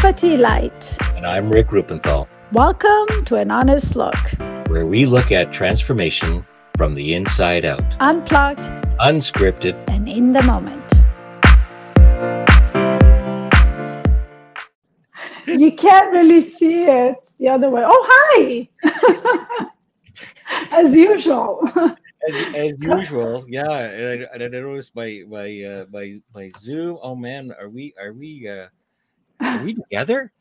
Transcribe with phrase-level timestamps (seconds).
[0.00, 0.96] Fati Light.
[1.14, 2.26] And I'm Rick Rupenthal.
[2.52, 4.16] Welcome to An Honest Look,
[4.68, 6.46] where we look at transformation
[6.78, 8.62] from the inside out, unplugged,
[8.98, 10.90] unscripted, and in the moment.
[15.46, 17.82] you can't really see it the other way.
[17.84, 19.68] Oh, hi!
[20.72, 21.68] As usual.
[21.76, 23.70] As, as, usual, yeah.
[23.70, 26.98] And I, and I noticed my my uh, my my Zoom.
[27.02, 28.68] Oh man, are we are we uh,
[29.40, 30.32] are we together?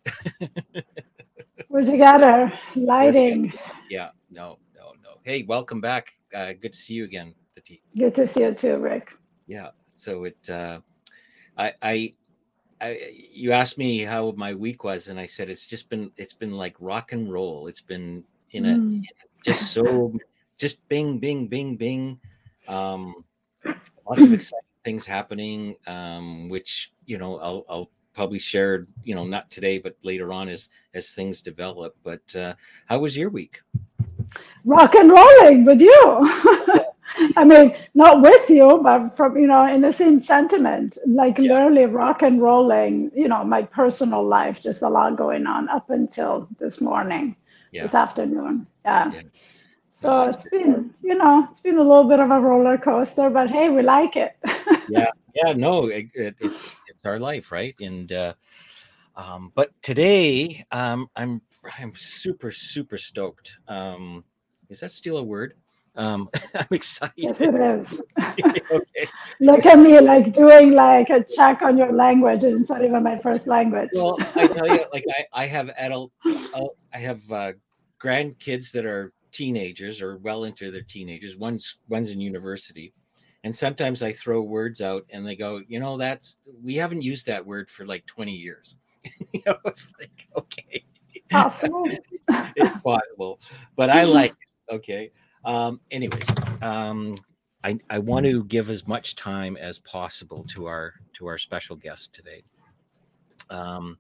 [1.70, 2.52] We're together.
[2.76, 3.54] Lighting.
[3.90, 4.10] Yeah.
[4.30, 4.58] No.
[4.76, 4.94] No.
[5.04, 5.20] No.
[5.24, 6.14] Hey, welcome back.
[6.34, 7.82] Uh, good to see you again, Fati.
[7.98, 9.12] Good to see you too, Rick.
[9.48, 9.70] Yeah.
[9.96, 10.50] So it.
[10.50, 10.80] Uh,
[11.58, 11.74] I.
[11.82, 12.14] I.
[12.82, 16.34] I, you asked me how my week was, and I said it's just been it's
[16.34, 17.68] been like rock and roll.
[17.68, 19.04] It's been in a mm.
[19.44, 20.18] just so
[20.58, 22.20] just bing bing bing bing.
[22.70, 23.26] Um,
[23.66, 29.26] lots of exciting things happening, um, which you know I'll, I'll probably shared, you know
[29.26, 31.96] not today but later on as as things develop.
[32.04, 32.54] But uh,
[32.88, 33.62] how was your week?
[34.66, 36.02] Rock and rolling with you.
[37.38, 41.54] I mean, not with you, but from, you know, in the same sentiment, like yeah.
[41.54, 45.90] literally rock and rolling, you know, my personal life, just a lot going on up
[45.90, 47.36] until this morning,
[47.72, 47.84] yeah.
[47.84, 48.68] this afternoon.
[48.86, 49.12] Yeah.
[49.12, 49.22] yeah.
[49.90, 53.50] So it's been, you know, it's been a little bit of a roller coaster, but
[53.50, 54.34] hey, we like it.
[54.90, 55.10] yeah.
[55.34, 55.54] Yeah.
[55.54, 57.52] No, it, it, it's, it's our life.
[57.52, 57.76] Right.
[57.80, 58.34] And, uh,
[59.16, 61.42] um, but today, um, I'm,
[61.80, 63.58] I'm super, super stoked.
[63.68, 64.24] Um,
[64.70, 65.54] is that still a word?
[65.96, 67.14] Um, I'm excited.
[67.18, 68.04] Yes, it is.
[68.40, 69.08] okay.
[69.40, 73.04] Look at me, like doing like a check on your language, and it's not even
[73.04, 73.90] my first language.
[73.94, 77.54] Well, I tell you, like I, I have adult, uh, I have uh,
[78.02, 81.36] grandkids that are teenagers or well into their teenagers.
[81.38, 82.94] One's one's in university,
[83.44, 87.26] and sometimes I throw words out, and they go, you know, that's we haven't used
[87.28, 88.76] that word for like 20 years.
[89.34, 90.84] you know, it's like okay,
[91.30, 91.86] possible.
[92.30, 93.40] it's possible,
[93.76, 94.76] but I like it.
[94.76, 95.12] Okay.
[95.46, 96.26] Um, anyways,
[96.62, 97.16] um,
[97.64, 101.76] I, I want to give as much time as possible to our to our special
[101.76, 102.44] guest today.
[103.50, 103.98] Um,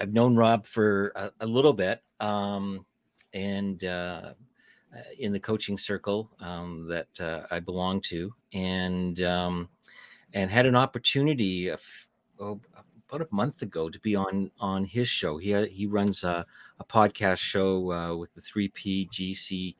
[0.00, 2.86] I've known Rob for a, a little bit, um,
[3.32, 4.34] and uh,
[5.18, 9.68] in the coaching circle um, that uh, I belong to, and um,
[10.32, 11.82] and had an opportunity of,
[12.40, 12.60] oh,
[13.08, 15.38] about a month ago to be on on his show.
[15.38, 16.44] He he runs a,
[16.80, 19.76] a podcast show uh, with the three PGC,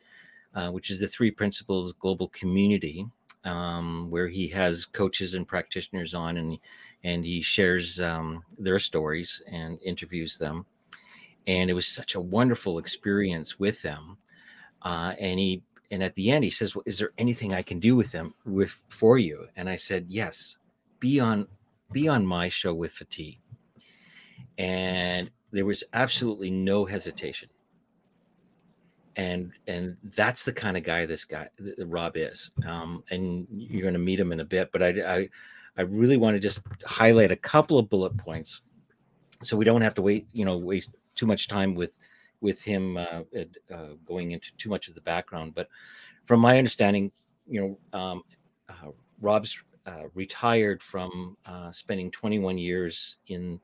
[0.54, 3.06] uh, which is the Three Principles Global Community,
[3.44, 6.58] um, where he has coaches and practitioners on, and
[7.02, 10.64] and he shares um, their stories and interviews them.
[11.46, 14.16] And it was such a wonderful experience with them.
[14.84, 17.80] Uh, and he and at the end he says, "Well, is there anything I can
[17.80, 20.58] do with them with for you?" And I said, "Yes,
[21.00, 21.46] be on
[21.92, 23.38] be on my show with Fati."
[24.58, 27.48] And there was absolutely no hesitation
[29.16, 32.50] and and that's the kind of guy this guy Rob is.
[32.66, 35.28] Um, and you're going to meet him in a bit, but I, I
[35.76, 38.62] I really want to just highlight a couple of bullet points,
[39.42, 41.96] so we don't have to wait, you know, waste too much time with
[42.44, 43.22] with him uh,
[43.72, 45.54] uh, going into too much of the background.
[45.54, 45.68] But
[46.26, 47.10] from my understanding,
[47.48, 48.22] you know, um,
[48.68, 48.90] uh,
[49.20, 49.58] Rob's
[50.14, 51.36] retired from
[51.72, 53.58] spending 21 years in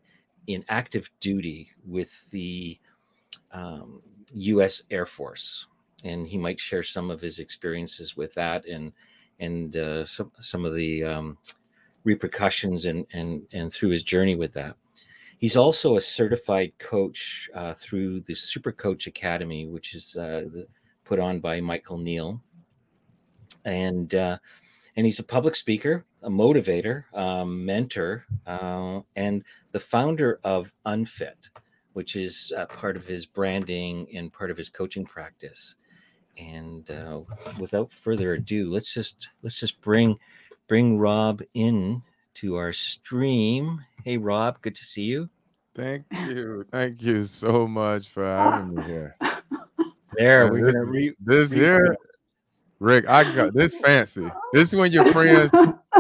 [0.46, 2.78] in active duty with the
[3.52, 4.00] um,
[4.32, 4.82] U.S.
[4.90, 5.66] Air Force,
[6.02, 8.92] and he might share some of his experiences with that and
[9.40, 11.36] and uh, some some of the um,
[12.04, 14.76] repercussions and and and through his journey with that.
[15.40, 20.44] He's also a certified coach uh, through the Supercoach Academy, which is uh,
[21.04, 22.40] put on by Michael Neill,
[23.64, 24.38] and uh,
[24.96, 29.42] and he's a public speaker, a motivator, um, mentor, uh, and
[29.72, 31.48] the founder of Unfit
[31.92, 35.76] which is uh, part of his branding and part of his coaching practice.
[36.38, 37.20] And uh,
[37.58, 40.18] without further ado, let's just let's just bring
[40.68, 42.02] bring Rob in
[42.34, 43.84] to our stream.
[44.04, 45.28] Hey, Rob, good to see you.
[45.74, 49.16] Thank you, thank you so much for having me here.
[50.14, 51.96] There, we're this, gonna re- this re- here.
[52.80, 54.28] Rick, I got this fancy.
[54.52, 55.52] This is when your friends,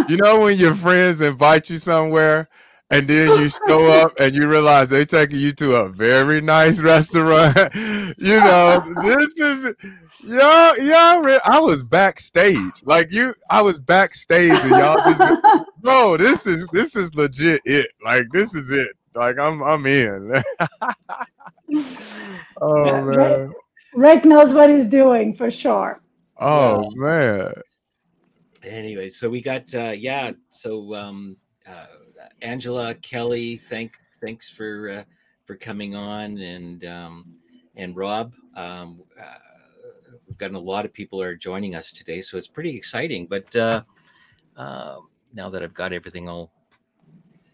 [0.08, 2.48] you know, when your friends invite you somewhere
[2.90, 6.80] and then you show up and you realize they're taking you to a very nice
[6.80, 7.56] restaurant.
[7.74, 9.74] you know, this is
[10.24, 11.40] y'all, y'all.
[11.44, 13.34] I was backstage, like you.
[13.48, 16.16] I was backstage, and y'all just, bro.
[16.16, 17.62] This is this is legit.
[17.64, 18.96] It like this is it.
[19.14, 20.32] Like I'm I'm in.
[22.60, 23.50] oh yeah, man, Rick,
[23.94, 26.00] Rick, knows what he's doing for sure.
[26.38, 26.88] Oh yeah.
[26.96, 27.52] man.
[28.62, 30.32] Anyway, so we got uh yeah.
[30.50, 31.36] So um.
[31.68, 31.86] Uh,
[32.42, 35.04] Angela Kelly, thank thanks for uh,
[35.44, 37.24] for coming on, and um,
[37.76, 38.32] and Rob.
[38.54, 39.38] Um, uh,
[40.26, 43.26] we've gotten a lot of people are joining us today, so it's pretty exciting.
[43.26, 43.82] But uh,
[44.56, 44.96] uh,
[45.34, 46.52] now that I've got everything all,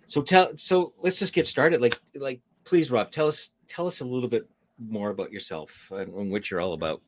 [0.07, 1.81] so tell so let's just get started.
[1.81, 6.13] Like like please, Rob, tell us tell us a little bit more about yourself and,
[6.15, 7.01] and what you're all about.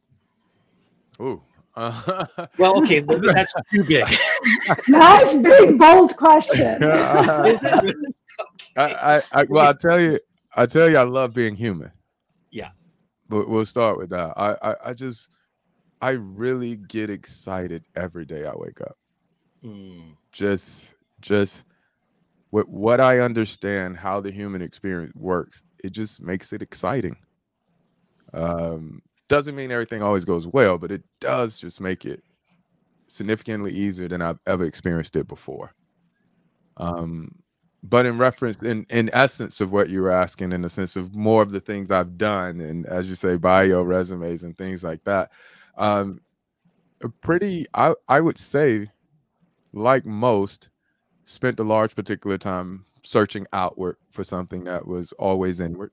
[1.21, 1.43] Ooh.
[1.77, 2.27] Uh,
[2.59, 4.07] Well, okay, that's too big.
[4.89, 6.83] nice, big, bold question.
[6.83, 8.15] Is it really?
[8.77, 10.19] I, I, I, well, I tell you,
[10.55, 11.93] I tell you, I love being human.
[12.51, 12.71] Yeah.
[13.29, 14.33] But we'll start with that.
[14.37, 15.29] I, I, I just,
[16.01, 18.97] I really get excited every day I wake up.
[20.33, 21.65] Just, just
[22.51, 27.17] with what I understand how the human experience works, it just makes it exciting.
[28.33, 32.23] Um, doesn't mean everything always goes well, but it does just make it
[33.09, 35.75] significantly easier than I've ever experienced it before.
[36.77, 37.35] Um,
[37.83, 41.15] but in reference, in in essence of what you were asking, in the sense of
[41.15, 45.05] more of the things I've done, and as you say, bio resumes and things like
[45.05, 45.31] that,
[45.77, 46.21] um,
[47.23, 48.91] pretty, I I would say,
[49.73, 50.71] like most,
[51.25, 55.93] spent a large particular time searching outward for something that was always inward.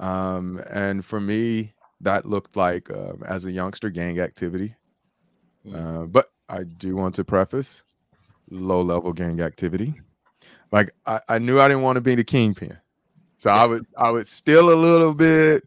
[0.00, 4.74] Um, and for me, that looked like um, as a youngster gang activity.
[5.66, 6.02] Mm.
[6.02, 7.82] Uh, but I do want to preface
[8.50, 10.00] low level gang activity.
[10.70, 12.78] Like I, I knew I didn't want to be the kingpin.
[13.36, 15.64] So I would I would steal a little bit,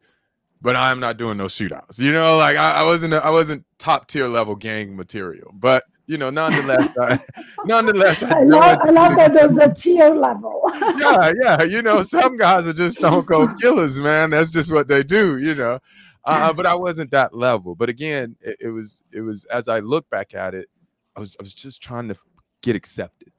[0.62, 2.00] but I'm not doing no shootouts.
[2.00, 5.52] You know, like I, I wasn't I wasn't top tier level gang material.
[5.54, 7.20] But you know, nonetheless, I,
[7.66, 10.62] nonetheless, I I love, I love that there's a tier level.
[10.98, 11.64] yeah, yeah.
[11.64, 14.30] You know, some guys are just stone cold killers, man.
[14.30, 15.80] That's just what they do, you know.
[16.24, 17.76] Uh, but I wasn't that level.
[17.76, 20.68] But again, it, it was it was as I look back at it,
[21.16, 22.16] I was I was just trying to
[22.62, 23.32] get accepted.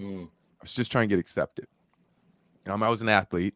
[0.00, 1.66] mm, I was just trying to get accepted.
[2.66, 3.54] Um, I was an athlete,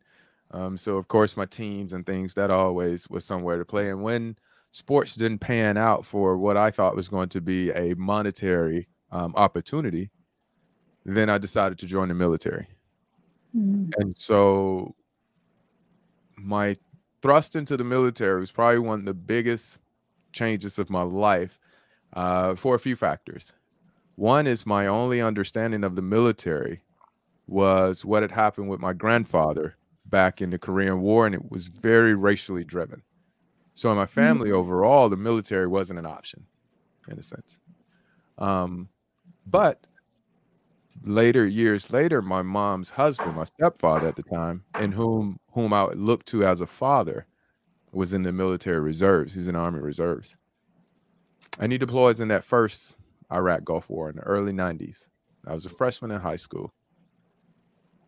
[0.52, 3.90] um, so of course my teams and things that always was somewhere to play.
[3.90, 4.36] And when
[4.72, 9.34] sports didn't pan out for what I thought was going to be a monetary um,
[9.36, 10.10] opportunity,
[11.04, 12.66] then I decided to join the military.
[13.56, 14.94] Mm, And so
[16.36, 16.76] my
[17.20, 19.78] thrust into the military was probably one of the biggest
[20.32, 21.60] changes of my life
[22.14, 23.52] uh, for a few factors.
[24.16, 26.82] One is my only understanding of the military
[27.46, 29.76] was what had happened with my grandfather
[30.06, 33.02] back in the Korean War, and it was very racially driven.
[33.74, 36.46] So in my family overall, the military wasn't an option,
[37.08, 37.58] in a sense.
[38.38, 38.88] Um,
[39.46, 39.88] but
[41.04, 45.84] later years later my mom's husband my stepfather at the time and whom whom i
[45.94, 47.26] looked to as a father
[47.92, 49.34] was in the military reserves.
[49.34, 50.38] He was in army reserves.
[51.58, 52.96] And he deploys in that first
[53.32, 55.08] iraq gulf war in the early 90s
[55.46, 56.72] i was a freshman in high school.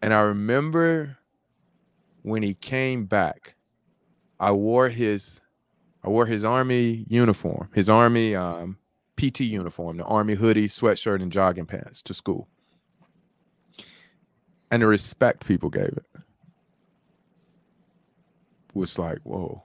[0.02, 1.18] And i remember
[2.22, 3.56] when he came back
[4.38, 5.40] i wore his
[6.04, 8.76] i wore his army uniform his army um,
[9.16, 12.48] pt uniform the army hoodie sweatshirt and jogging pants to school
[14.70, 16.06] and the respect people gave it
[18.74, 19.62] was like, whoa.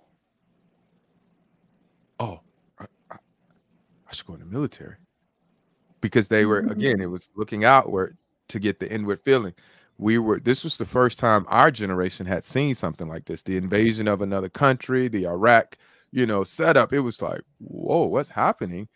[2.19, 2.41] Oh,
[2.77, 4.95] I, I, I should go in the military.
[6.01, 9.53] Because they were, again, it was looking outward to get the inward feeling.
[9.97, 13.57] We were, this was the first time our generation had seen something like this the
[13.57, 15.77] invasion of another country, the Iraq,
[16.11, 16.93] you know, setup.
[16.93, 18.87] It was like, whoa, what's happening?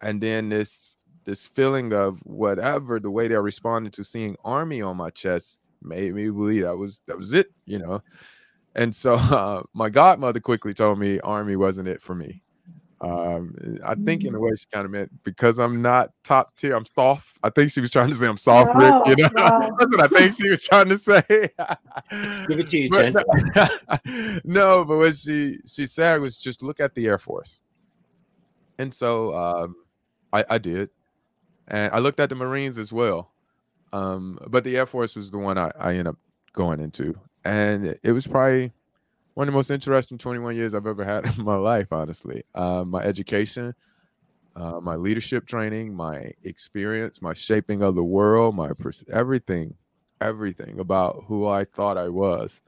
[0.00, 4.96] And then this this feeling of whatever the way they responded to seeing army on
[4.96, 8.00] my chest made me believe that was that was it you know
[8.74, 12.42] and so uh, my godmother quickly told me army wasn't it for me
[13.02, 13.54] um,
[13.84, 16.86] i think in a way she kind of meant because i'm not top tier i'm
[16.86, 19.76] soft i think she was trying to say i'm soft Rick, you know Wow, wow.
[19.78, 21.22] that's what i think she was trying to say
[22.48, 23.14] Give it to you, But Jen.
[23.54, 27.58] no, no, but what she she said was just look at the Air Force.
[28.78, 29.76] And so um,
[30.32, 30.90] I, I did,
[31.68, 33.32] and I looked at the Marines as well.
[33.92, 36.18] Um, but the Air Force was the one I, I ended up
[36.52, 38.72] going into, and it was probably
[39.34, 41.88] one of the most interesting 21 years I've ever had in my life.
[41.92, 43.74] Honestly, uh, my education,
[44.56, 49.74] uh, my leadership training, my experience, my shaping of the world, my pers- everything,
[50.20, 52.62] everything about who I thought I was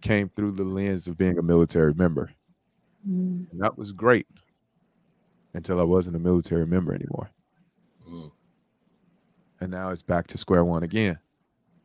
[0.00, 2.32] came through the lens of being a military member.
[3.08, 4.26] Mm, And that was great
[5.54, 7.30] until I wasn't a military member anymore.
[8.08, 8.30] Mm,
[9.60, 11.18] And now it's back to square one again.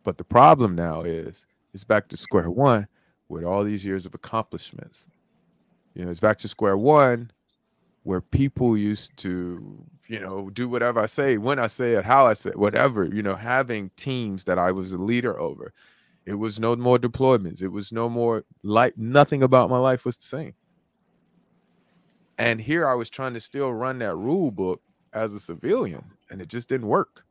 [0.03, 2.87] But the problem now is it's back to square one
[3.29, 5.07] with all these years of accomplishments.
[5.93, 7.31] You know, it's back to square one
[8.03, 12.25] where people used to, you know, do whatever I say, when I say it, how
[12.25, 15.73] I say it, whatever, you know, having teams that I was a leader over.
[16.25, 17.61] It was no more deployments.
[17.61, 20.53] It was no more like nothing about my life was the same.
[22.37, 24.81] And here I was trying to still run that rule book
[25.13, 27.25] as a civilian, and it just didn't work.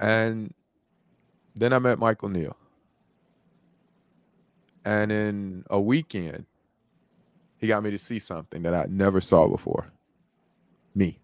[0.00, 0.52] And
[1.54, 2.56] then I met Michael Neill.
[4.86, 6.46] And in a weekend,
[7.58, 9.88] he got me to see something that I never saw before
[10.94, 11.18] me.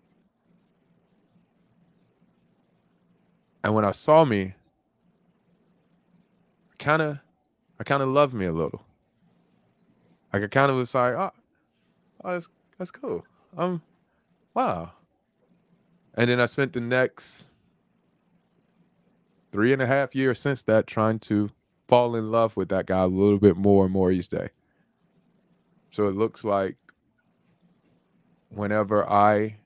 [3.62, 4.54] And when I saw me,
[6.80, 7.20] kind of,
[7.78, 8.82] I kind of loved me a little.
[10.32, 11.30] Like I kind of was like, oh,
[12.24, 13.24] oh, that's that's cool.
[13.56, 13.80] Um,
[14.54, 14.90] wow.
[16.14, 17.44] And then I spent the next
[19.52, 21.48] three and a half years since that trying to
[21.92, 24.48] fall in love with that guy a little bit more and more each day.
[25.90, 26.76] So it looks like
[28.48, 29.58] whenever I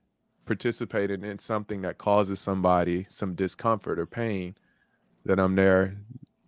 [0.45, 4.57] participated in something that causes somebody some discomfort or pain,
[5.25, 5.97] that I'm there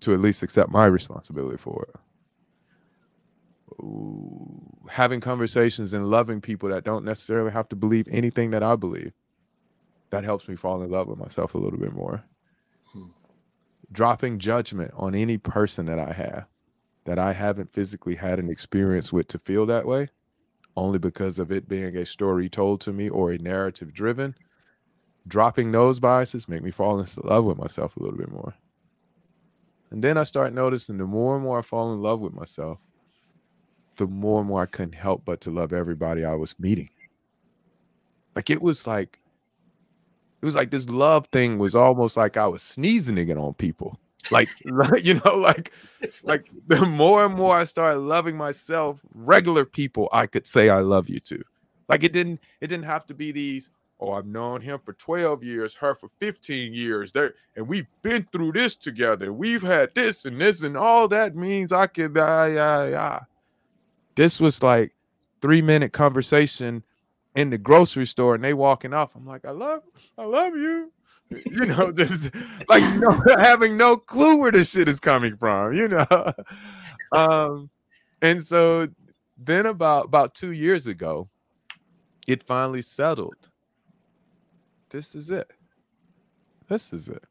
[0.00, 1.94] to at least accept my responsibility for it.
[4.90, 9.12] Having conversations and loving people that don't necessarily have to believe anything that I believe,
[10.10, 12.24] that helps me fall in love with myself a little bit more.
[13.90, 16.46] Dropping judgment on any person that I have
[17.04, 20.10] that I haven't physically had an experience with to feel that way,
[20.76, 24.34] only because of it being a story told to me or a narrative driven.
[25.26, 28.54] Dropping those biases make me fall in love with myself a little bit more.
[29.90, 32.86] And then I start noticing the more and more I fall in love with myself,
[33.96, 36.90] the more and more I couldn't help but to love everybody I was meeting.
[38.36, 39.18] Like it was like,
[40.40, 43.98] it was like this love thing was almost like I was sneezing it on people.
[44.30, 44.48] Like
[45.02, 45.72] you know like
[46.24, 50.80] like the more and more i started loving myself regular people i could say i
[50.80, 51.42] love you to.
[51.88, 55.44] Like it didn't it didn't have to be these oh i've known him for 12
[55.44, 60.24] years her for 15 years there and we've been through this together we've had this
[60.24, 63.20] and this and all that means i could uh, yeah yeah.
[64.18, 64.96] This was like
[65.40, 66.82] three minute conversation
[67.38, 69.82] in the grocery store and they walking off i'm like i love
[70.18, 70.90] i love you
[71.30, 72.30] you know, just
[72.68, 76.06] like no, having no clue where this shit is coming from, you know.
[77.10, 77.70] Um,
[78.20, 78.86] and so
[79.38, 81.30] then about about two years ago,
[82.26, 83.48] it finally settled.
[84.90, 85.50] This is it.
[86.68, 87.24] This is it.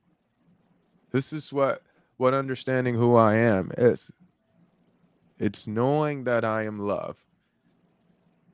[1.12, 1.84] This is what
[2.18, 4.10] what understanding who I am is.
[5.38, 7.24] It's knowing that I am love.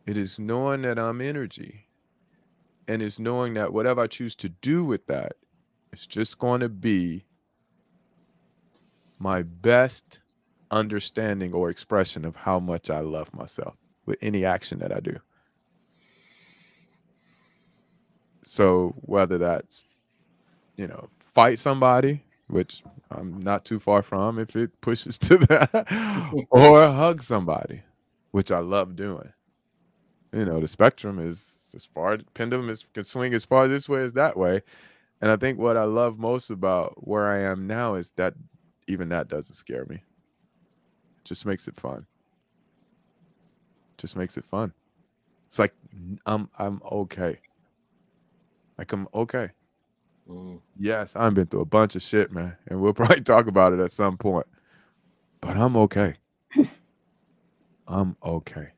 [0.05, 1.87] It is knowing that I'm energy
[2.87, 5.33] and it's knowing that whatever I choose to do with that,
[5.91, 7.25] it's just going to be
[9.19, 10.19] my best
[10.71, 15.17] understanding or expression of how much I love myself with any action that I do.
[18.43, 19.83] So whether that's,
[20.75, 25.87] you know, fight somebody, which I'm not too far from if it pushes to that,
[26.49, 27.81] or hug somebody,
[28.31, 29.31] which I love doing.
[30.33, 34.03] You know, the spectrum is as far pendulum is can swing as far this way
[34.03, 34.61] as that way.
[35.21, 38.33] And I think what I love most about where I am now is that
[38.87, 39.95] even that doesn't scare me.
[39.95, 42.05] It just makes it fun.
[43.97, 44.73] Just makes it fun.
[45.47, 45.73] It's like
[46.25, 47.39] I'm I'm okay.
[48.77, 49.49] Like I'm okay.
[50.29, 50.59] Mm.
[50.79, 53.79] Yes, I've been through a bunch of shit, man, and we'll probably talk about it
[53.79, 54.47] at some point.
[55.41, 56.15] But I'm okay.
[57.87, 58.69] I'm okay.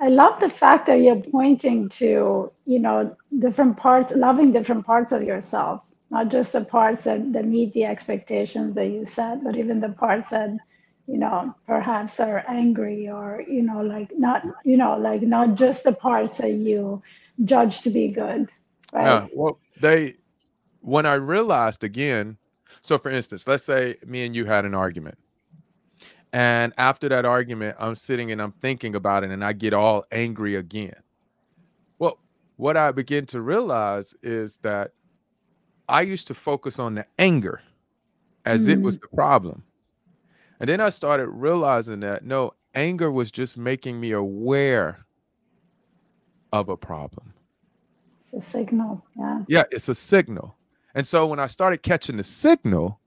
[0.00, 5.12] I love the fact that you're pointing to, you know, different parts, loving different parts
[5.12, 9.56] of yourself, not just the parts that, that meet the expectations that you set, but
[9.56, 10.56] even the parts that,
[11.06, 15.84] you know, perhaps are angry or, you know, like not, you know, like not just
[15.84, 17.02] the parts that you
[17.44, 18.48] judge to be good.
[18.92, 19.04] Right.
[19.04, 19.26] Yeah.
[19.34, 20.14] Well, they,
[20.80, 22.38] when I realized again,
[22.80, 25.18] so for instance, let's say me and you had an argument
[26.32, 30.04] and after that argument, I'm sitting and I'm thinking about it and I get all
[30.12, 30.94] angry again.
[31.98, 32.18] Well,
[32.56, 34.92] what I begin to realize is that
[35.88, 37.60] I used to focus on the anger
[38.44, 38.72] as mm.
[38.72, 39.02] it was mm.
[39.02, 39.64] the problem.
[40.60, 45.04] And then I started realizing that no, anger was just making me aware
[46.52, 47.34] of a problem.
[48.20, 49.04] It's a signal.
[49.18, 49.42] Yeah.
[49.48, 50.54] Yeah, it's a signal.
[50.94, 52.99] And so when I started catching the signal,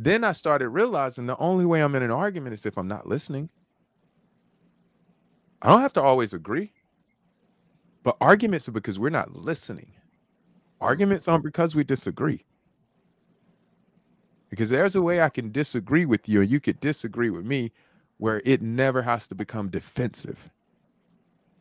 [0.00, 3.08] then I started realizing the only way I'm in an argument is if I'm not
[3.08, 3.50] listening.
[5.60, 6.72] I don't have to always agree,
[8.04, 9.90] but arguments are because we're not listening.
[10.80, 12.44] Arguments aren't because we disagree.
[14.50, 17.72] Because there's a way I can disagree with you and you could disagree with me
[18.18, 20.48] where it never has to become defensive.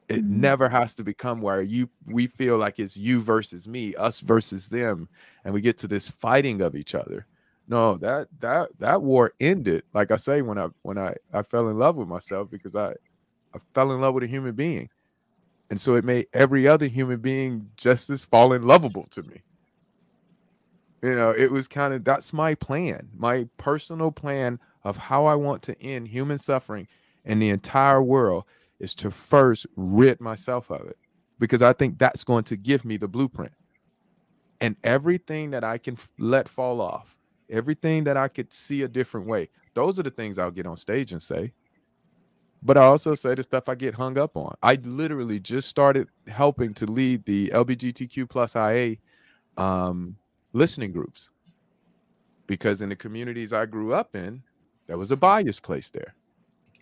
[0.09, 0.41] It mm-hmm.
[0.41, 4.67] never has to become where you we feel like it's you versus me, us versus
[4.67, 5.09] them,
[5.43, 7.25] and we get to this fighting of each other
[7.67, 9.83] no, that that that war ended.
[9.93, 12.91] Like I say, when I when I I fell in love with myself because I
[13.53, 14.89] I fell in love with a human being,
[15.69, 19.43] and so it made every other human being just as fallen lovable to me.
[21.01, 25.35] You know, it was kind of that's my plan, my personal plan of how I
[25.35, 26.87] want to end human suffering
[27.25, 28.45] in the entire world
[28.79, 30.97] is to first rid myself of it
[31.39, 33.53] because I think that's going to give me the blueprint.
[34.59, 39.27] And everything that I can let fall off, everything that I could see a different
[39.27, 41.53] way, those are the things I'll get on stage and say.
[42.63, 44.55] But I also say the stuff I get hung up on.
[44.63, 48.97] I literally just started helping to lead the LBGTQ plus IA
[49.57, 50.17] um,
[50.53, 51.31] listening groups
[52.47, 54.43] because in the communities I grew up in,
[54.87, 56.15] there was a bias place there.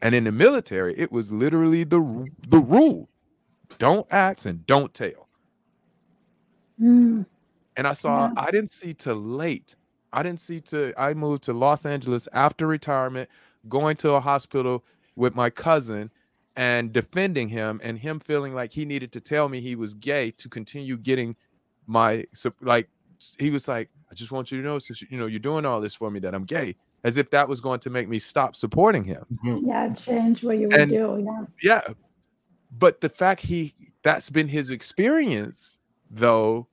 [0.01, 1.99] And in the military, it was literally the
[2.47, 3.09] the rule.
[3.79, 5.27] Don't ask and don't tell.
[6.81, 7.25] Mm,
[7.77, 8.33] And I saw Yeah.
[8.37, 9.75] I didn't see till late.
[10.15, 13.29] I didn't see to I moved to Los Angeles after retirement,
[13.69, 14.83] going to a hospital
[15.15, 16.11] with my cousin
[16.55, 20.31] and defending him and him feeling like he needed to tell me he was gay
[20.31, 21.35] to continue getting
[21.87, 22.25] my
[22.61, 22.87] like
[23.39, 25.81] he was like I just want you to know since you know you're doing all
[25.81, 28.55] this for me that I'm gay as if that was going to make me stop
[28.55, 29.23] supporting him.
[29.45, 29.67] Mm-hmm.
[29.67, 31.23] yeah, change what you would And- do.
[31.61, 31.81] Yeah.
[31.87, 31.93] yeah
[32.77, 35.77] but the fact he that's been his experience
[36.09, 36.67] though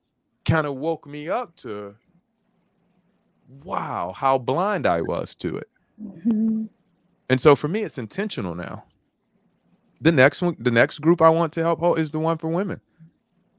[0.45, 1.95] kind of woke me up to
[3.63, 5.67] wow how blind i was to it.
[6.01, 6.69] Mhm.
[7.29, 8.83] and so for me it's intentional now.
[10.01, 12.49] The next one the next group i want to help out is the one for
[12.49, 12.81] women.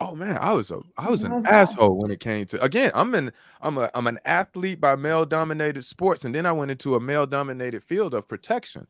[0.01, 3.15] Oh man i was a i was an asshole when it came to again i'm
[3.15, 3.33] in
[3.63, 7.01] i'm a i'm an athlete by male dominated sports and then i went into a
[7.01, 8.87] male dominated field of protection.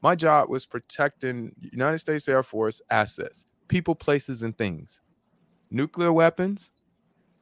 [0.00, 5.00] My job was protecting united states air force assets people places and things.
[5.70, 6.70] Nuclear weapons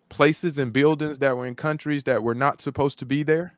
[0.08, 3.54] places and buildings that were in countries that were not supposed to be there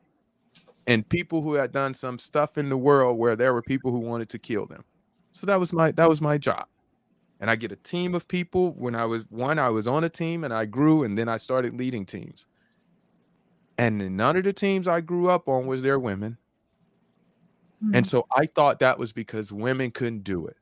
[0.87, 3.99] and people who had done some stuff in the world where there were people who
[3.99, 4.84] wanted to kill them
[5.32, 6.67] so that was my that was my job
[7.41, 10.08] and i get a team of people when i was one i was on a
[10.08, 12.47] team and i grew and then i started leading teams
[13.76, 16.39] and none of the teams i grew up on was there women
[17.95, 18.08] and Mm.
[18.08, 20.56] so I thought that was because women couldn't do it.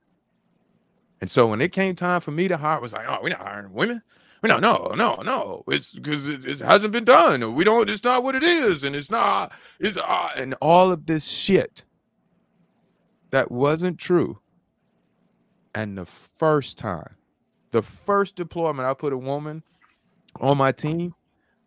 [1.22, 3.30] And so when it came time for me to hire, it was like, oh, we're
[3.30, 4.02] not hiring women.
[4.42, 5.64] No, no, no, no.
[5.68, 7.54] It's because it, it hasn't been done.
[7.54, 7.88] We don't.
[7.88, 9.52] It's not what it is, and it's not.
[9.80, 11.84] It's uh, and all of this shit
[13.30, 14.38] that wasn't true.
[15.74, 17.16] And the first time,
[17.70, 19.62] the first deployment, I put a woman
[20.40, 21.14] on my team.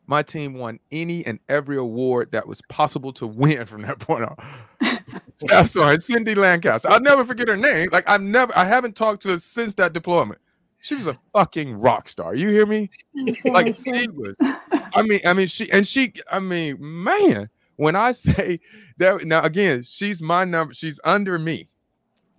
[0.08, 4.24] My team won any and every award that was possible to win from that point
[4.24, 4.36] on.
[5.36, 6.90] Staff Sergeant Cindy Lancaster.
[6.90, 7.90] I'll never forget her name.
[7.92, 10.42] Like I've never, I haven't talked to her since that deployment.
[10.82, 12.36] She was a fucking rock star.
[12.36, 12.90] You hear me?
[13.46, 14.38] Like she was.
[14.42, 16.14] I mean, I mean, she and she.
[16.32, 17.50] I mean, man.
[17.76, 18.60] When I say
[18.98, 20.74] that now again, she's my number.
[20.74, 21.70] She's under me.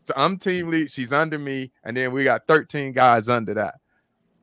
[0.05, 0.91] So I'm team lead.
[0.91, 3.77] She's under me, and then we got 13 guys under that.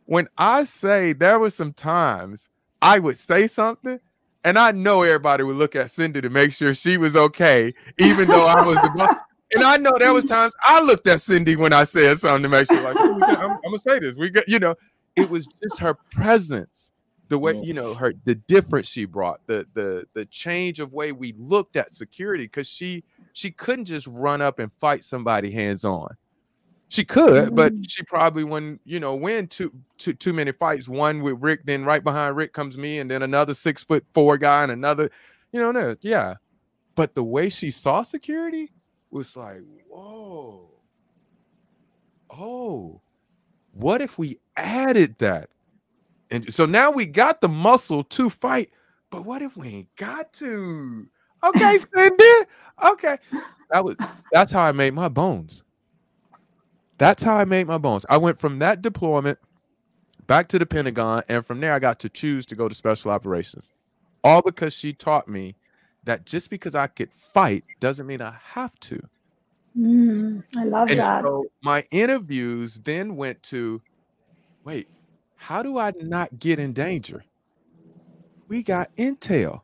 [0.06, 2.50] When I say there were some times
[2.82, 4.00] I would say something,
[4.44, 8.28] and I know everybody would look at Cindy to make sure she was okay, even
[8.28, 9.16] though I was the boss.
[9.54, 12.50] And I know there was times I looked at Cindy when I said something to
[12.50, 14.16] make sure, like, "Oh, got- I'm, I'm gonna say this.
[14.16, 14.76] We got, you know,
[15.16, 16.92] it was just her presence,
[17.30, 21.12] the way, you know, her the difference she brought, the the the change of way
[21.14, 25.86] we looked at security, because she she couldn't just run up and fight somebody hands
[25.86, 26.10] on.
[26.90, 27.86] She could, but Mm.
[27.90, 30.88] she probably wouldn't, you know, win too too too many fights.
[30.90, 34.38] One with Rick, then right behind Rick comes me, and then another six foot four
[34.38, 35.10] guy, and another,
[35.54, 36.36] you know, no, yeah.
[36.96, 38.72] But the way she saw security
[39.12, 40.70] was like, whoa,
[42.30, 43.02] oh,
[43.74, 45.50] what if we added that?
[46.30, 48.70] And so now we got the muscle to fight,
[49.10, 51.08] but what if we ain't got to?
[51.44, 52.26] Okay, Cindy.
[52.84, 53.18] Okay.
[53.72, 53.98] That was
[54.32, 55.64] that's how I made my bones.
[56.98, 58.06] That's how I made my bones.
[58.10, 59.40] I went from that deployment
[60.26, 63.12] back to the Pentagon, and from there I got to choose to go to special
[63.12, 63.68] operations.
[64.24, 65.56] All because she taught me
[66.08, 69.00] that just because I could fight doesn't mean I have to.
[69.78, 71.24] Mm, I love And that.
[71.24, 73.82] so my interviews then went to
[74.66, 74.88] wait,
[75.36, 77.24] how do I not get in danger?
[78.50, 79.62] We got intel.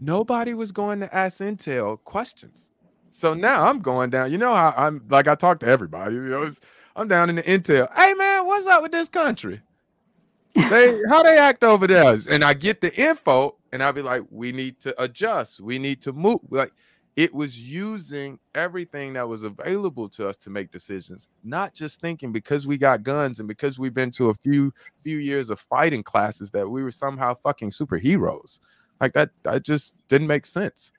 [0.00, 2.70] Nobody was going to ask intel questions.
[3.10, 4.32] So now I'm going down.
[4.32, 6.14] You know how I'm like I talk to everybody.
[6.16, 6.60] You know, it's,
[6.96, 7.88] I'm down in the intel.
[7.94, 9.60] Hey man, what's up with this country?
[10.54, 12.16] They how they act over there?
[12.30, 15.60] And I get the info, and I'd be like, we need to adjust.
[15.60, 16.38] We need to move.
[16.48, 16.72] Like
[17.16, 22.30] it was using everything that was available to us to make decisions, not just thinking
[22.30, 26.04] because we got guns and because we've been to a few few years of fighting
[26.04, 28.60] classes that we were somehow fucking superheroes.
[29.00, 30.92] Like that, that just didn't make sense.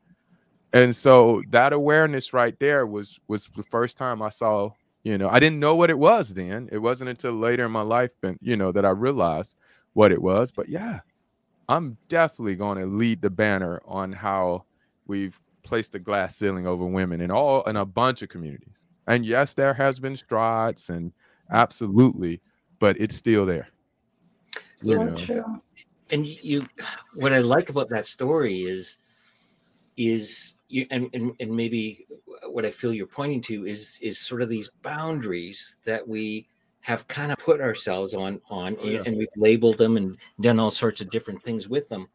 [0.74, 4.72] And so that awareness right there was was the first time I saw,
[5.06, 6.68] you know, I didn't know what it was then.
[6.74, 9.56] It wasn't until later in my life and you know that I realized
[9.94, 10.52] what it was.
[10.52, 11.00] But yeah,
[11.68, 14.66] I'm definitely going to lead the banner on how
[15.08, 18.88] we've placed the glass ceiling over women in all in a bunch of communities.
[19.08, 21.12] And yes, there has been strides and
[21.52, 22.42] absolutely,
[22.80, 23.68] but it's still there.
[24.82, 25.16] You know?
[25.16, 25.62] true.
[26.12, 26.68] And you,
[27.16, 29.00] what I like about that story is,
[29.98, 32.06] is you, and, and and maybe
[32.48, 36.48] what I feel you're pointing to is is sort of these boundaries that we
[36.86, 39.02] have kind of put ourselves on on oh, yeah.
[39.08, 42.08] and we've labeled them and done all sorts of different things with them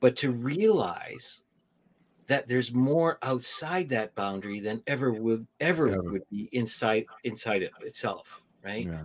[0.00, 1.44] but to realize
[2.26, 5.98] that there's more outside that boundary than ever would ever yeah.
[5.98, 9.02] would be inside inside it itself right yeah.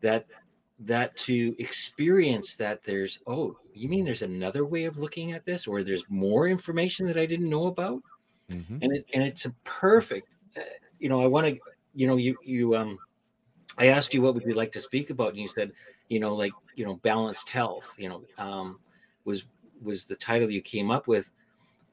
[0.00, 0.26] that
[0.78, 5.66] that to experience that there's oh you mean there's another way of looking at this
[5.66, 8.00] or there's more information that i didn't know about
[8.48, 8.78] mm-hmm.
[8.80, 10.60] and it and it's a perfect uh,
[11.00, 11.58] you know i want to
[11.94, 12.96] you know you you um
[13.80, 15.72] I asked you what would you like to speak about, and you said,
[16.08, 17.94] you know, like you know, balanced health.
[17.96, 18.78] You know, um,
[19.24, 19.44] was
[19.82, 21.30] was the title you came up with,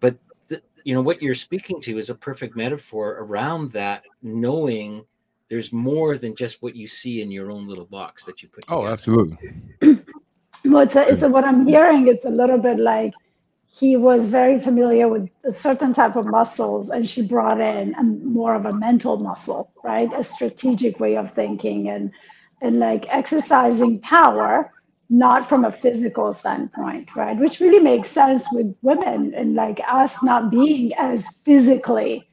[0.02, 0.18] but
[0.50, 5.06] the, you know what you're speaking to is a perfect metaphor around that, knowing
[5.48, 8.66] there's more than just what you see in your own little box that you put.
[8.68, 8.92] Oh, together.
[8.92, 9.38] absolutely.
[10.66, 12.10] well, it's a, it's a, what I'm hearing.
[12.10, 13.14] It's a little bit like
[13.70, 18.04] he was very familiar with a certain type of muscles and she brought in a,
[18.04, 20.12] more of a mental muscle right?
[20.14, 22.12] A strategic way of thinking and
[22.62, 24.72] and like exercising power
[25.10, 27.38] not from a physical standpoint right?
[27.38, 32.28] Which really makes sense with women and like us not being as physically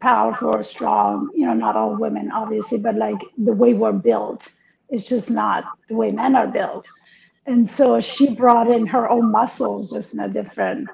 [0.00, 4.52] powerful or strong you know not all women obviously but like the way we're built
[4.88, 6.86] it's just not the way men are built
[7.50, 10.88] and so she brought in her own muscles just in a different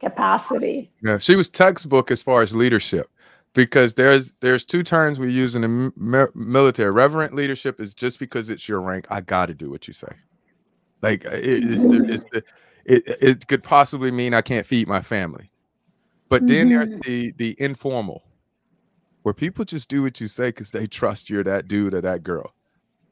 [0.00, 0.90] capacity.
[1.02, 3.10] Yeah she was textbook as far as leadership
[3.54, 6.90] because there's there's two terms we use in the military.
[6.90, 9.06] Reverent leadership is just because it's your rank.
[9.10, 10.12] I got to do what you say.
[11.02, 12.44] Like it, it's the, it's the
[12.84, 15.50] it, it could possibly mean i can't feed my family.
[16.28, 16.90] But then mm-hmm.
[16.90, 18.22] there's the the informal
[19.22, 22.22] where people just do what you say because they trust you're that dude or that
[22.22, 22.54] girl.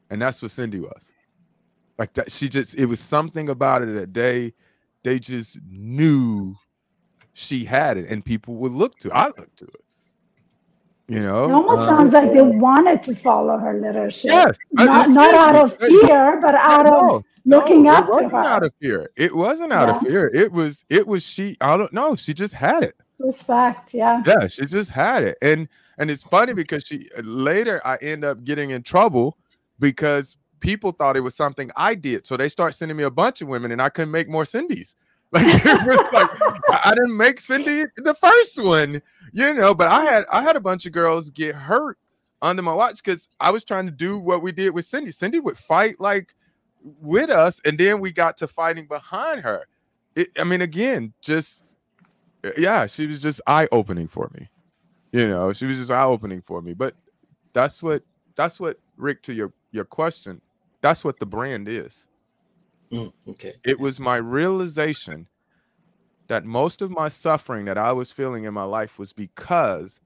[0.09, 1.11] And that's what cindy was
[1.97, 4.53] like that, she just it was something about it that they
[5.03, 6.55] they just knew
[7.33, 9.13] she had it, and people would look to.
[9.13, 9.83] I look to it.
[11.07, 14.31] You know, it almost um, sounds like they wanted to follow her leadership.
[14.31, 18.37] Yes, not, not out of fear, but out no, of looking up to her.
[18.37, 19.95] Out of fear, it wasn't out yeah.
[19.95, 20.31] of fear.
[20.33, 21.55] It was, it was she.
[21.61, 22.15] I don't know.
[22.15, 22.95] She just had it.
[23.19, 24.21] Respect, yeah.
[24.25, 28.43] Yeah, she just had it, and and it's funny because she later I end up
[28.43, 29.37] getting in trouble
[29.79, 32.25] because people thought it was something I did.
[32.25, 34.95] So they start sending me a bunch of women, and I couldn't make more Cindy's.
[35.33, 36.29] Like like
[36.85, 39.01] I didn't make Cindy the first one,
[39.33, 39.75] you know.
[39.75, 41.97] But I had I had a bunch of girls get hurt
[42.41, 45.11] under my watch because I was trying to do what we did with Cindy.
[45.11, 46.33] Cindy would fight like
[47.01, 49.67] with us, and then we got to fighting behind her.
[50.15, 51.75] It, I mean, again, just
[52.57, 54.49] yeah, she was just eye opening for me.
[55.11, 56.73] You know, she was just eye opening for me.
[56.73, 56.95] But
[57.51, 58.01] that's what
[58.35, 60.41] that's what Rick to your your question
[60.87, 62.07] that's what the brand is.
[62.93, 63.55] Mm, okay.
[63.65, 65.27] It was my realization
[66.27, 69.99] that most of my suffering that I was feeling in my life was because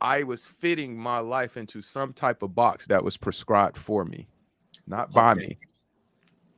[0.00, 4.28] I was fitting my life into some type of box that was prescribed for me,
[4.86, 5.40] not by okay.
[5.40, 5.58] me.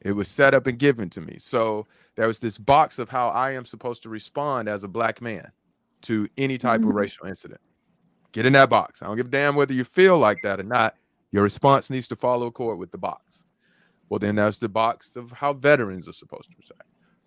[0.02, 1.38] It was set up and given to me.
[1.38, 5.22] So there was this box of how I am supposed to respond as a black
[5.22, 5.50] man
[6.02, 6.90] to any type mm-hmm.
[6.90, 7.60] of racial incident.
[8.32, 9.02] Get in that box.
[9.02, 10.94] I don't give a damn whether you feel like that or not.
[11.32, 13.45] Your response needs to follow accord with the box.
[14.08, 16.74] Well, then there's the box of how veterans are supposed to say.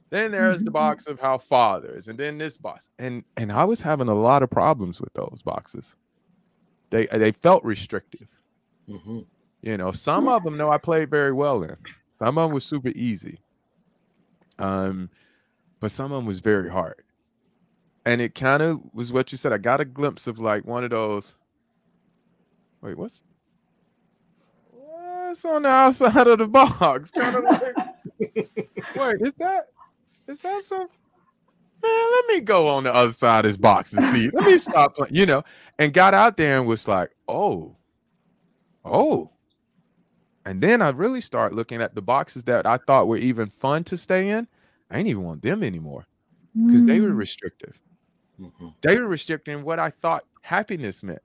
[0.09, 0.65] Then there's mm-hmm.
[0.65, 2.89] the box of how fathers, and then this box.
[2.97, 5.95] And and I was having a lot of problems with those boxes.
[6.89, 8.27] They they felt restrictive.
[8.89, 9.19] Mm-hmm.
[9.61, 11.75] You know, some of them know I played very well in.
[12.17, 13.39] Some of them was super easy.
[14.57, 15.09] Um,
[15.79, 17.03] but some of them was very hard.
[18.05, 19.53] And it kind of was what you said.
[19.53, 21.35] I got a glimpse of like one of those.
[22.81, 23.21] Wait, what's
[25.31, 27.11] it's on the outside of the box.
[27.15, 27.75] Kind of like,
[28.95, 29.67] wait, is that
[30.27, 30.87] is that some?
[31.81, 34.29] Man, let me go on the other side of this box and see.
[34.33, 35.43] Let me stop, you know,
[35.77, 37.77] and got out there and was like, oh,
[38.83, 39.31] oh.
[40.45, 43.85] And then I really start looking at the boxes that I thought were even fun
[43.85, 44.47] to stay in.
[44.91, 46.05] I ain't even want them anymore
[46.65, 46.87] because mm.
[46.87, 47.17] they were mm.
[47.17, 47.79] restrictive.
[48.41, 48.67] Mm-hmm.
[48.81, 51.21] They were restricting what I thought happiness meant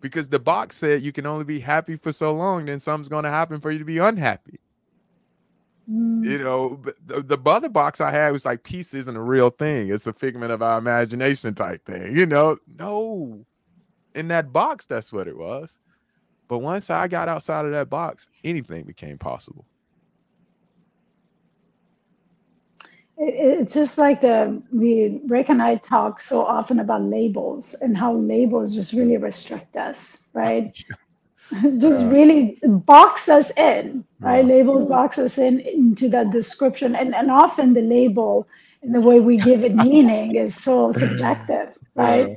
[0.00, 3.24] because the box said you can only be happy for so long, then something's going
[3.24, 4.60] to happen for you to be unhappy.
[5.90, 6.24] Mm.
[6.24, 9.88] You know, the, the other box I had was like peace isn't a real thing.
[9.88, 12.16] It's a figment of our imagination type thing.
[12.16, 13.44] You know, no.
[14.14, 15.78] In that box, that's what it was.
[16.48, 19.66] But once I got outside of that box, anything became possible.
[22.84, 27.96] It- It's just like the we Rick and I talk so often about labels and
[27.96, 30.76] how labels just really restrict us, right?
[31.78, 32.10] just Yeah.
[32.10, 34.44] really box us in, right?
[34.44, 34.54] Yeah.
[34.54, 38.46] Labels box us in into that description, and and often the label
[38.82, 42.36] and the way we give it meaning is so subjective, right?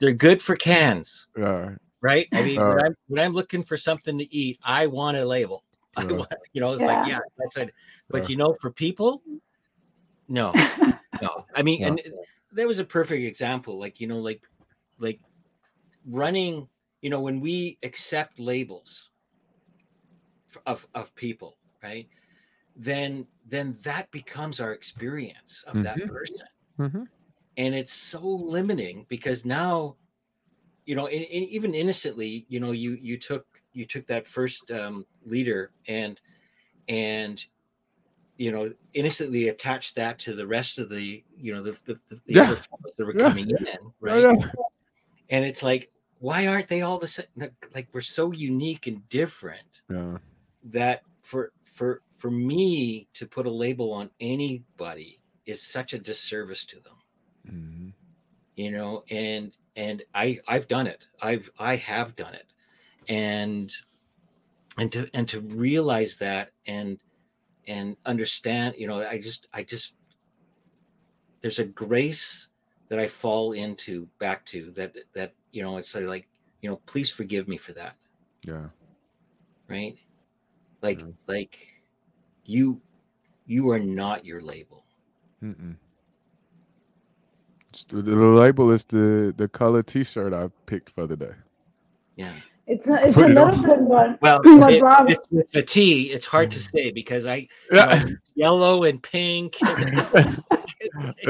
[0.00, 1.76] They're good for cans, Yeah.
[2.00, 2.28] right?
[2.32, 5.24] I mean, Uh, when, I'm, when I'm looking for something to eat, I want a
[5.24, 5.64] label.
[5.96, 7.08] I want, you know, it's like, Yeah.
[7.08, 7.74] yeah, that's it.
[8.10, 8.28] But Yeah.
[8.28, 9.22] you know, for people,
[10.30, 10.62] no,
[11.20, 11.46] no.
[11.56, 11.96] I mean, Yeah.
[11.98, 12.02] and
[12.52, 14.44] there was a perfect example, like you know, like
[14.98, 15.22] like
[16.06, 16.68] running.
[17.02, 19.10] You know, when we accept labels
[20.66, 22.08] of of people, right?
[22.76, 26.06] Then then that becomes our experience of that Mhm.
[26.06, 27.08] person Mhm.
[27.56, 29.96] and it's so limiting because now
[30.86, 34.70] you know in, in- even innocently you know you you took you took that first
[34.72, 36.20] um, leader and
[36.88, 37.46] and
[38.40, 42.16] you know innocently attached that to the rest of the you know the the, the,
[42.24, 42.44] the Yeah.
[42.44, 43.28] other fellows that were Yeah.
[43.28, 44.32] coming in right Yeah,
[45.28, 47.26] and it's like why aren't they all the same
[47.74, 50.16] like we're so unique and different Yeah.
[50.72, 56.64] that for for for me to put a label on anybody is such a disservice
[56.64, 56.96] to them
[57.46, 57.92] Mhm.
[58.56, 62.54] you know and and i i've done it i've i have done it
[63.08, 63.70] and
[64.78, 66.98] and to and to realize that and
[67.70, 69.94] and understand you know i just i just
[71.40, 72.48] there's a grace
[72.88, 76.26] that i fall into back to that that you know it's like
[76.62, 77.94] you know please forgive me for that
[78.44, 78.66] Yeah.
[79.68, 79.96] right
[80.82, 81.12] like Yeah.
[81.28, 81.54] like
[82.44, 82.80] you
[83.46, 84.84] you are not your label
[85.42, 85.76] Mm-mm.
[87.88, 91.34] The, the label is the the color T-shirt I picked for the day.
[92.16, 92.34] yeah
[92.72, 93.62] It's a, it's a it little on.
[93.62, 97.26] bit what well what it- Rob it's with the T, it's hard to say because
[97.26, 99.50] i Yeah, know, yellow and pink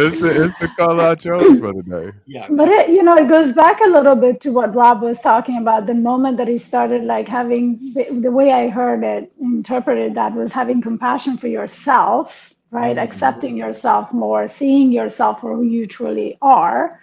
[0.03, 2.07] it's the it's the color I chose for the day.
[2.27, 5.19] yeah But it, you know, it goes back a little bit to what Rob was
[5.21, 5.87] talking about.
[5.87, 10.35] The moment that he started, like having the, the way I heard it interpreted that
[10.35, 12.97] was having compassion for yourself, right?
[12.97, 13.03] Mhm.
[13.07, 17.01] Accepting yourself more, seeing yourself for who you truly are.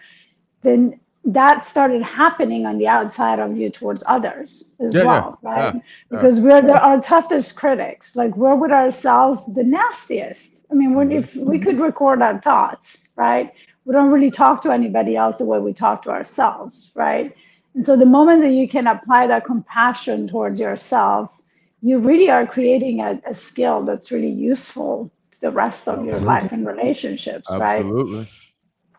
[0.61, 5.39] Then that started happening on the outside of you towards others as Yeah, yeah, well,
[5.43, 5.75] right?
[5.75, 5.81] yeah.
[6.09, 8.15] Because we're the, our toughest critics.
[8.15, 10.65] Like we're with ourselves the nastiest.
[10.71, 11.17] I mean, when, Mhm.
[11.19, 13.51] if we could record our thoughts, right?
[13.85, 17.33] we don't really talk to anybody else the way we talk to ourselves, right?
[17.73, 21.41] And so the moment that you can apply that compassion towards yourself,
[21.81, 26.19] you really are creating a, a skill that's really useful to the rest of your
[26.19, 27.77] life and relationships, right?
[27.79, 28.27] Absolutely.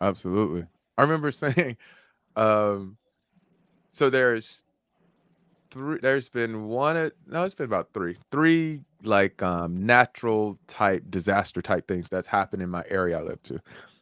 [0.00, 0.66] Absolutely.
[0.96, 1.76] I remember saying,
[2.38, 2.96] um,
[3.92, 4.62] so there's
[5.70, 11.04] three, there's been one, uh, no, it's been about three, three like um, natural type
[11.10, 13.60] disaster type things that's happened in my area I live to.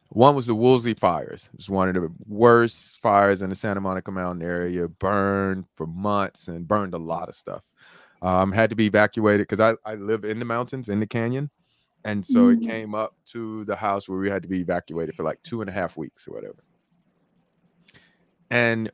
[0.09, 1.51] One was the Woolsey fires.
[1.55, 6.47] It's one of the worst fires in the Santa Monica Mountain area, burned for months
[6.47, 7.65] and burned a lot of stuff.
[8.21, 11.51] Um, had to be evacuated because I, I live in the mountains in the canyon.
[12.05, 12.63] And so it Mm.
[12.63, 15.69] came up to the house where we had to be evacuated for like two and
[15.69, 16.63] a half weeks or whatever.
[18.49, 18.91] And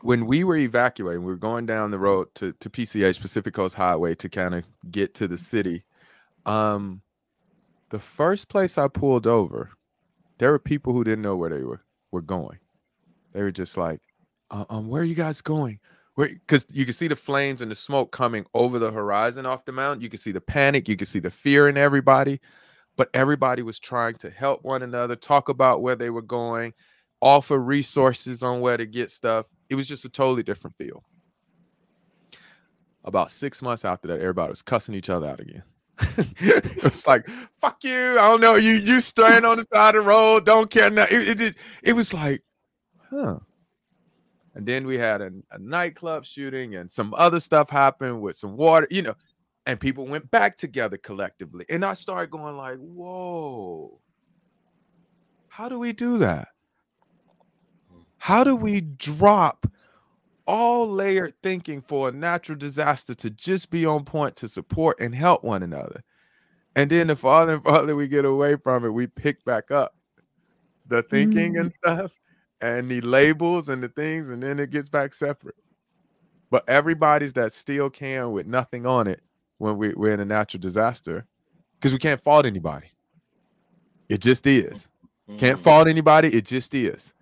[0.00, 3.74] when we were evacuating, we were going down the road to, to PCH, Pacific Coast
[3.74, 5.84] Highway, to kind of get to the city.
[6.44, 7.02] Um,
[7.90, 9.70] the first place I pulled over,
[10.38, 12.58] there were people who didn't know where they were were going.
[13.32, 14.00] They were just like,
[14.50, 15.78] uh, um, where are you guys going?
[16.16, 19.72] Because you can see the flames and the smoke coming over the horizon off the
[19.72, 20.02] mountain.
[20.02, 22.40] You can see the panic, you can see the fear in everybody,
[22.96, 26.74] but everybody was trying to help one another, talk about where they were going,
[27.22, 29.46] offer resources on where to get stuff.
[29.70, 31.04] It was just a totally different feel.
[33.04, 35.62] About six months after that, everybody was cussing each other out again.
[36.18, 38.18] it was like, fuck you.
[38.18, 38.56] I don't know.
[38.56, 40.90] You you straying on the side of the road, don't care.
[40.90, 41.04] Now.
[41.04, 42.42] It, it, it, it was like,
[43.10, 43.38] huh.
[44.54, 48.56] And then we had a, a nightclub shooting and some other stuff happened with some
[48.56, 49.14] water, you know,
[49.66, 51.64] and people went back together collectively.
[51.70, 53.98] And I started going like, whoa,
[55.48, 56.48] how do we do that?
[58.22, 59.66] How do we drop
[60.46, 65.12] all layered thinking for a natural disaster to just be on point to support and
[65.12, 66.04] help one another?
[66.76, 69.96] And then the farther and farther we get away from it, we pick back up
[70.86, 72.12] the thinking and stuff
[72.60, 75.56] and the labels and the things, and then it gets back separate.
[76.48, 79.20] But everybody's that still can with nothing on it
[79.58, 81.26] when we, we're in a natural disaster
[81.80, 82.86] because we can't fault anybody.
[84.08, 84.86] It just is.
[85.38, 85.62] Can't Mhm.
[85.64, 86.28] fault anybody.
[86.28, 87.14] It just is.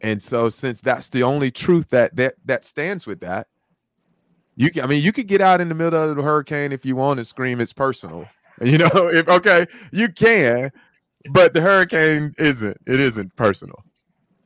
[0.00, 3.46] And so, since that's the only truth that that that stands with that,
[4.56, 4.84] you can.
[4.84, 7.18] I mean, you could get out in the middle of the hurricane if you want
[7.18, 8.26] and scream it's personal.
[8.62, 10.70] You know, if okay, you can,
[11.30, 12.78] but the hurricane isn't.
[12.86, 13.84] It isn't personal,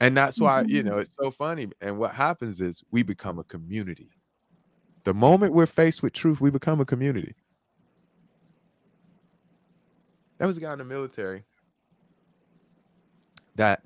[0.00, 0.86] and that's why you Mhm.
[0.86, 1.68] know it's so funny.
[1.80, 4.10] And what happens is we become a community.
[5.04, 7.36] The moment we're faced with truth, we become a community.
[10.38, 11.44] That was a guy in the military
[13.54, 13.82] that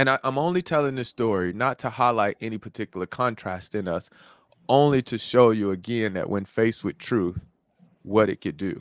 [0.00, 4.08] and I, I'm only telling this story not to highlight any particular contrast in us,
[4.66, 7.38] only to show you again that when faced with truth,
[8.02, 8.80] what it could do.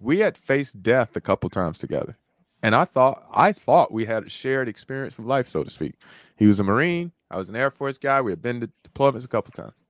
[0.00, 2.18] We had faced death a couple times together.
[2.60, 5.94] And I thought I thought we had a shared experience of life, so to speak.
[6.34, 8.20] He was a Marine, I was an Air Force guy.
[8.20, 9.84] We had been to deployments a couple times.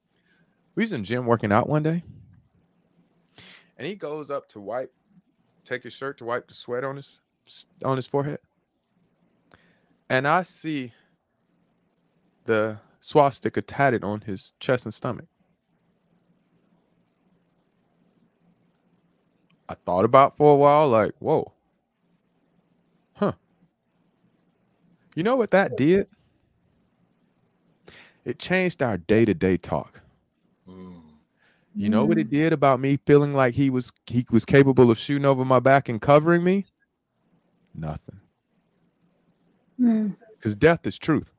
[0.75, 2.03] We was in gym working out one day.
[3.79, 4.93] And he goes up to wipe,
[5.65, 7.23] take his shirt to wipe the sweat on his
[7.83, 8.41] on his forehead.
[10.11, 10.93] And I see
[12.45, 15.27] the swastika tatted on his chest and stomach.
[19.69, 21.53] I thought about for a while, like, whoa.
[23.15, 23.33] Huh.
[25.15, 26.07] You know what that did?
[28.25, 30.01] It changed our day-to-day talk.
[30.69, 31.03] Mm.
[31.75, 32.23] You know what Mm.
[32.23, 35.61] it did about me feeling like he was he was capable of shooting over my
[35.61, 36.67] back and covering me?
[37.75, 38.21] Nothing.
[39.81, 40.17] Mm.
[40.37, 41.31] Because death is truth.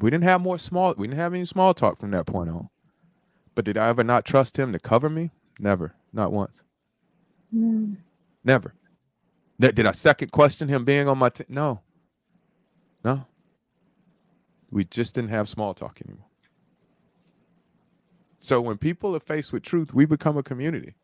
[0.00, 2.68] We didn't have more small, we didn't have any small talk from that point on.
[3.54, 5.30] But did I ever not trust him to cover me?
[5.58, 5.94] Never.
[6.12, 6.64] Not once.
[7.54, 7.96] Mm.
[8.44, 8.74] Never.
[9.58, 11.46] Did, did I second question him being on my team?
[11.48, 11.80] No.
[13.04, 13.26] No.
[14.70, 16.26] We just didn't have small talk anymore.
[18.38, 20.94] So when people are faced with truth, we become a community.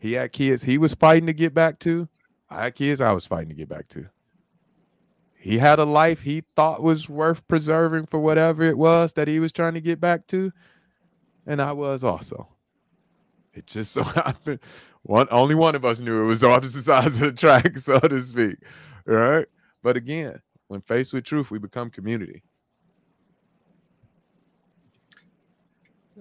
[0.00, 2.08] He had kids he was fighting to get back to.
[2.50, 4.06] I had kids I was fighting to get back to.
[5.36, 9.38] He had a life he thought was worth preserving for whatever it was that he
[9.38, 10.52] was trying to get back to.
[11.46, 12.48] And I was also.
[13.54, 14.60] It just so happened
[15.02, 17.98] one only one of us knew it was the opposite sides of the track, so
[17.98, 18.56] to speak.
[19.04, 19.46] Right?
[19.82, 22.42] But again, when faced with truth, we become community.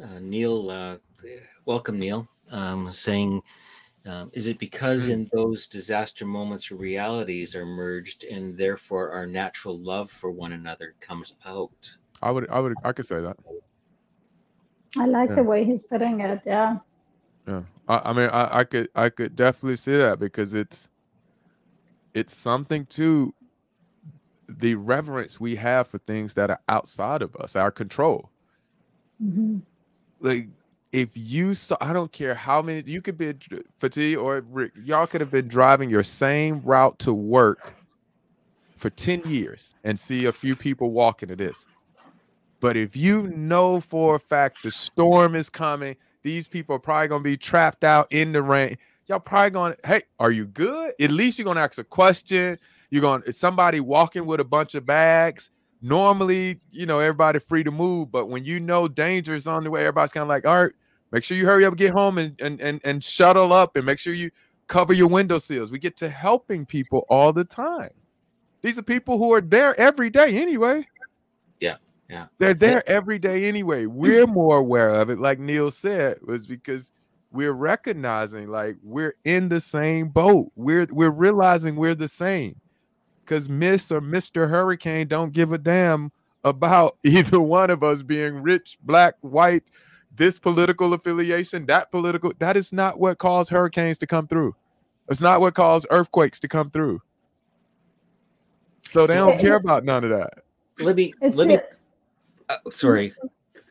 [0.02, 0.98] Uh, Neil, uh,
[1.66, 2.28] welcome, Neil.
[2.52, 3.42] Um, saying,
[4.08, 9.78] um, is it because in those disaster moments realities are merged and therefore our natural
[9.80, 11.98] love for one another comes out?
[12.22, 13.38] I would I would I could say that.
[14.98, 15.36] I like Yeah.
[15.36, 16.42] the way he's putting it.
[16.46, 16.78] Yeah.
[17.48, 17.64] Yeah.
[17.88, 20.88] I, I mean I, I could I could definitely see that because it's
[22.14, 23.34] it's something to
[24.48, 28.32] the reverence we have for things that are outside of us, our control.
[29.22, 29.62] Mhm.
[30.20, 30.48] like
[30.92, 33.34] if you saw i don't care how many you could be
[33.80, 37.74] Fati or Rick, y'all could have been driving your same route to work
[38.78, 41.66] for 10 years and see a few people walking to this.
[42.60, 47.08] But if you know for a fact the storm is coming these people are probably
[47.20, 50.94] to be trapped out in the rain y'all probably to hey are you good?
[51.00, 52.58] At least you're to ask a question.
[52.90, 57.72] You're to somebody walking with a bunch of bags normally, you know, everybody free to
[57.72, 60.64] move, but when you know danger is on the way, everybody's kind of like, all
[60.64, 60.74] right,
[61.12, 64.00] make sure you hurry up, get home and and and, and shuttle up and make
[64.00, 64.32] sure you
[64.68, 65.72] cover your window sills.
[65.72, 67.92] We get to helping people all the time.
[68.62, 70.86] These are people who are there every day anyway.
[71.60, 71.78] Yeah,
[72.10, 72.28] yeah.
[72.38, 73.86] They're there every day anyway.
[73.86, 76.92] We're more aware of it, like Neil said, was because
[77.30, 80.48] we're recognizing like we're in the same boat.
[80.56, 82.60] We're we're realizing we're the same
[83.28, 84.50] because Miss or Mr.
[84.50, 86.12] Hurricane don't give a damn
[86.44, 89.64] about either one of us being rich, black, white,
[90.16, 92.32] this political affiliation, that political.
[92.40, 94.56] That is not what caused hurricanes to come through.
[95.10, 97.02] It's not what caused earthquakes to come through.
[98.82, 100.44] So they don't care about none of that.
[100.80, 101.78] Let me, It's let me, it.
[102.50, 103.14] uh, sorry.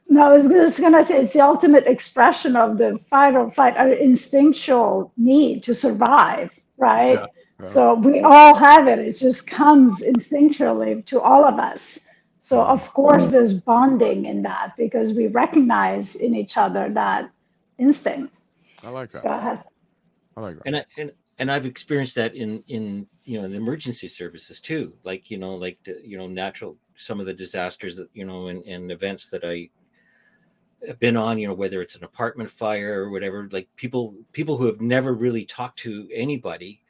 [0.09, 3.76] No, I was just gonna say it's the ultimate expression of the fight or flight,
[3.76, 7.14] our instinctual need to survive, right?
[7.14, 7.36] Yeah, yeah.
[7.62, 8.98] So we all have it.
[8.98, 12.07] It just comes instinctually to all of us.
[12.38, 17.30] So of course there's bonding in that because we recognize in each other that
[17.78, 18.40] instinct.
[18.84, 19.22] I like that.
[19.24, 19.64] Go ahead.
[20.36, 20.62] I like that.
[20.66, 24.94] and I, and and I've experienced that in in you know the emergency services too.
[25.02, 28.48] Like you know, like the, you know, natural some of the disasters that you know
[28.48, 29.68] and, and events that I
[30.86, 31.38] have been on.
[31.38, 33.48] You know, whether it's an apartment fire or whatever.
[33.50, 36.80] Like people people who have never really talked to anybody,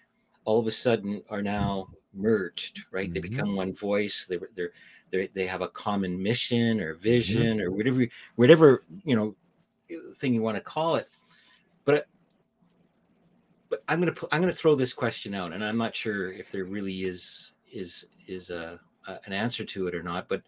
[0.47, 2.87] all of a sudden are now merged.
[2.91, 3.31] Right, they Mhm.
[3.31, 4.25] become one voice.
[4.27, 4.69] They they
[5.11, 9.37] they they have a common mission or vision or whatever whatever you know
[10.17, 11.11] thing you want to call it.
[11.85, 12.09] But
[13.69, 16.51] but I'm gonna put, I'm gonna throw this question out, and I'm not sure if
[16.51, 20.29] there really is is is a, a an answer to it or not.
[20.29, 20.43] But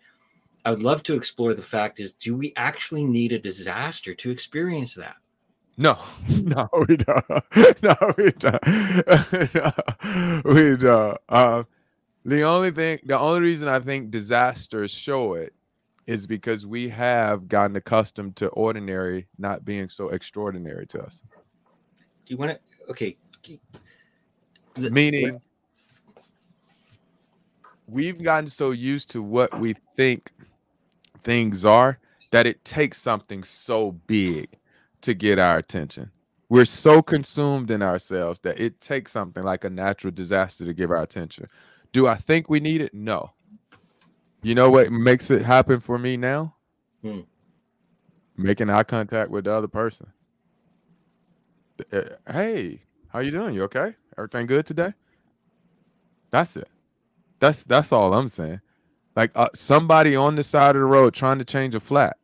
[0.65, 4.31] I would love to explore the fact: is do we actually need a disaster to
[4.31, 5.17] experience that?
[5.79, 5.97] No,
[6.29, 7.25] no, we don't.
[7.83, 8.67] No, we don't.
[10.45, 11.19] we don't.
[11.29, 11.63] Uh,
[12.25, 15.55] the only thing, the only reason I think disasters show it
[16.07, 21.23] is because we have gotten accustomed to ordinary not being so extraordinary to us.
[22.27, 22.91] Do you want to?
[22.91, 23.17] Okay.
[24.75, 25.41] The, Meaning,
[27.87, 30.33] we've gotten so used to what we think
[31.23, 32.01] things are
[32.33, 34.58] that it takes something so big
[35.09, 36.11] to get our attention.
[36.51, 40.91] We're so consumed in ourselves that it takes something like a natural disaster to give
[40.91, 41.49] our attention.
[41.93, 42.93] Do I think we need it?
[42.93, 43.33] No.
[44.43, 46.55] You know what makes it happen for me now?
[47.03, 47.21] Hmm.
[48.37, 50.13] Making eye contact with the other person.
[51.91, 53.55] Uh, hey, how you doing?
[53.55, 53.95] You okay?
[54.19, 54.93] Everything good today?
[56.31, 56.69] That's it.
[57.41, 58.61] That's that's all I'm saying.
[59.17, 62.19] Like uh, somebody on the side of the road trying to change a flat.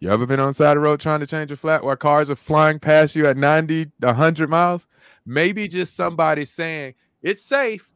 [0.00, 2.30] You ever been on side of the road trying to change a flat while cars
[2.30, 4.86] are flying past you at 90, 100 miles?
[5.26, 7.90] Maybe just somebody saying it's safe.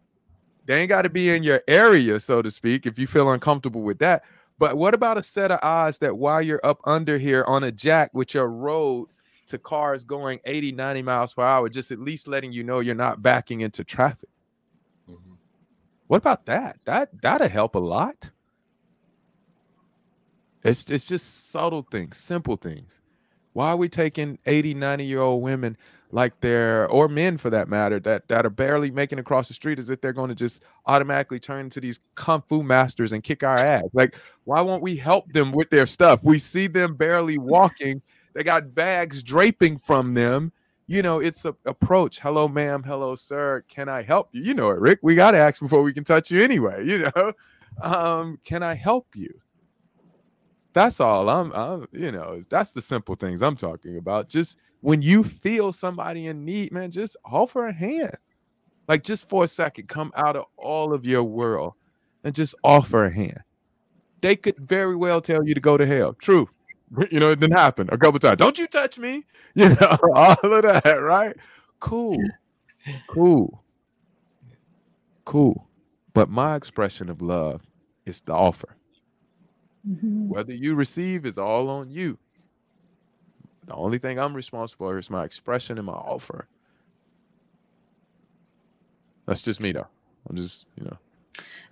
[0.67, 3.83] They ain't got to be in your area, so to speak, if you feel uncomfortable
[3.83, 4.25] with that.
[4.59, 7.73] But what about a set of eyes that while you're up under here on a
[7.73, 9.09] jack with your road
[9.47, 12.95] to cars going 80, 90 miles per hour, just at least letting you know you're
[12.95, 14.29] not backing into traffic?
[15.09, 15.35] Mm-hmm.
[16.09, 16.79] What about that?
[16.85, 18.31] That that'll help a lot.
[20.65, 23.01] It's it's just subtle things, simple things.
[23.53, 25.77] Why are we taking 80, 90 year old women
[26.11, 29.79] like they're or men for that matter that that are barely making across the street
[29.79, 33.43] as if they're going to just automatically turn into these kung fu masters and kick
[33.43, 33.85] our ass?
[33.93, 36.23] Like, why won't we help them with their stuff?
[36.23, 38.01] We see them barely walking.
[38.35, 40.53] They got bags draping from them.
[40.87, 42.19] You know, it's a approach.
[42.21, 42.83] Hello, ma'am.
[42.83, 43.65] Hello, sir.
[43.69, 44.43] Can I help you?
[44.43, 45.01] You know it, Rick.
[45.03, 46.85] We got to ask before we can touch you anyway.
[46.87, 47.33] You know,
[47.81, 49.41] um, can I help you?
[50.73, 54.29] That's all I'm, I'm, you know, that's the simple things I'm talking about.
[54.29, 58.17] Just when you feel somebody in need, man, just offer a hand.
[58.89, 61.75] Like just for a second, come out of all of your world
[62.25, 63.41] and just offer a hand.
[64.21, 66.15] They could very well tell you to go to hell.
[66.15, 66.49] True.
[67.11, 68.39] You know, it didn't happen a couple times.
[68.39, 69.25] Don't you touch me.
[69.55, 71.35] You know, all of that, right?
[71.81, 72.23] Cool.
[73.09, 73.63] Cool.
[75.25, 75.69] Cool.
[76.15, 77.63] But my expression of love
[78.07, 78.77] is the offer.
[79.89, 80.29] Mm-hmm.
[80.29, 82.19] Whether you receive is all on you.
[83.67, 86.47] The only thing I'm responsible for is my expression and my offer.
[89.27, 89.87] That's just me, though.
[90.29, 90.97] I'm just, you know.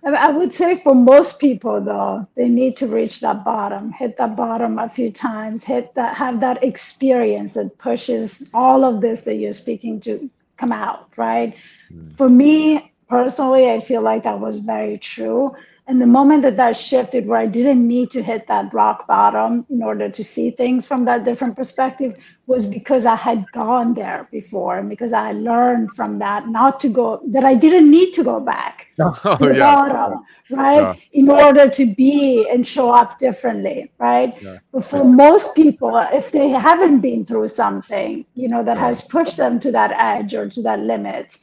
[0.03, 4.35] I would say for most people, though, they need to reach that bottom, hit that
[4.35, 9.35] bottom a few times, hit that, have that experience that pushes all of this that
[9.35, 11.55] you're speaking to come out, right?
[11.93, 12.11] Mm.
[12.13, 15.55] For me personally, I feel like that was very true.
[15.87, 19.65] And the moment that that shifted, where I didn't need to hit that rock bottom
[19.69, 22.15] in order to see things from that different perspective,
[22.45, 26.89] was because I had gone there before and because I learned from that not to
[26.89, 29.75] go, that I didn't need to go back oh, to the yeah.
[29.75, 30.81] bottom, right?
[30.81, 30.95] Yeah.
[31.13, 34.39] In order to be and show up differently, right?
[34.41, 34.59] Yeah.
[34.71, 39.37] But for most people, if they haven't been through something, you know, that has pushed
[39.37, 41.37] them to that edge or to that limit,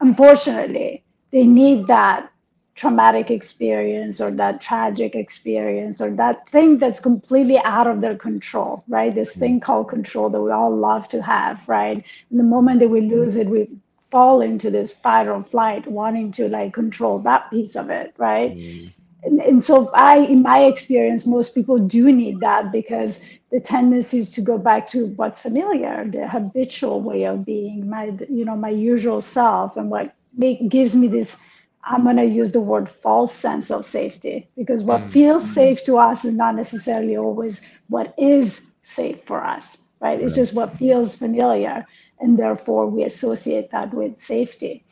[0.00, 2.30] unfortunately, they need that
[2.74, 8.84] traumatic experience or that tragic experience or that thing that's completely out of their control,
[8.88, 9.14] right?
[9.14, 9.62] This thing mm.
[9.62, 12.02] called control that we all love to have, right?
[12.30, 13.68] And the moment that we lose it, we
[14.10, 18.52] fall into this fight or flight, wanting to like control that piece of it, right?
[18.52, 18.92] Mm.
[19.22, 24.18] And, and so I, in my experience, most people do need that because the tendency
[24.18, 28.56] is to go back to what's familiar, the habitual way of being, my, you know,
[28.56, 31.40] my usual self, and what make, gives me this
[31.84, 35.08] I'm going to use the word false sense of safety because what mm.
[35.08, 40.20] feels safe to us is not necessarily always what is safe for us, right?
[40.20, 41.86] It's just what feels familiar.
[42.20, 44.84] And therefore, we associate that with safety.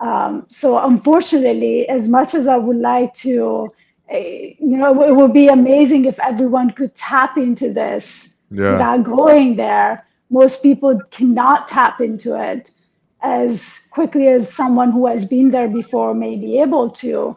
[0.00, 3.72] Um, so, unfortunately, as much as I would like to,
[4.12, 8.72] uh, you know, it would be amazing if everyone could tap into this yeah.
[8.72, 10.04] without going there.
[10.28, 12.72] Most people cannot tap into it
[13.22, 17.36] as quickly as someone who has been there before may be able to,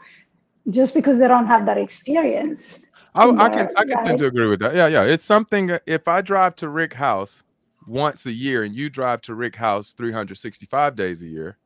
[0.69, 2.85] just because they don't have that experience.
[3.15, 4.07] I, I can I can right?
[4.07, 4.75] tend to agree with that.
[4.75, 5.03] Yeah, yeah.
[5.03, 5.77] It's something.
[5.85, 7.43] If I drive to Rick House
[7.87, 11.57] once a year and you drive to Rick House 365 days a year,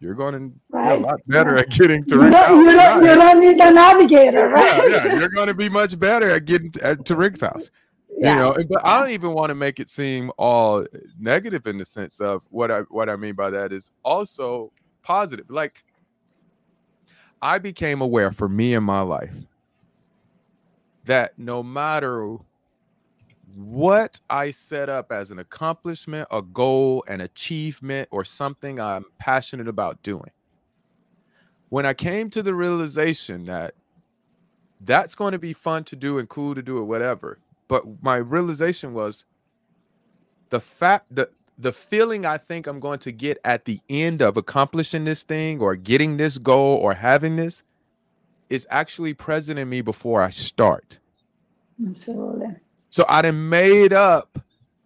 [0.00, 0.96] you're going to right.
[0.96, 1.62] be a lot better yeah.
[1.62, 2.50] at getting to Rick House.
[2.50, 4.90] You don't, you don't need the navigator, right?
[4.90, 5.14] Yeah, yeah.
[5.18, 7.70] You're going to be much better at getting to, at, to Rick's house.
[8.16, 10.86] You know, but I don't even want to make it seem all
[11.18, 15.50] negative in the sense of what I what I mean by that is also positive.
[15.50, 15.84] Like
[17.42, 19.34] I became aware for me in my life
[21.04, 22.38] that no matter
[23.54, 29.68] what I set up as an accomplishment, a goal, an achievement, or something I'm passionate
[29.68, 30.30] about doing,
[31.68, 33.74] when I came to the realization that
[34.80, 37.38] that's going to be fun to do and cool to do or whatever,
[37.68, 39.24] but my realization was
[40.50, 44.36] the fact that the feeling I think I'm going to get at the end of
[44.36, 47.62] accomplishing this thing or getting this goal or having this
[48.50, 50.98] is actually present in me before I start.
[51.86, 52.56] Absolutely.
[52.90, 54.38] So I done made up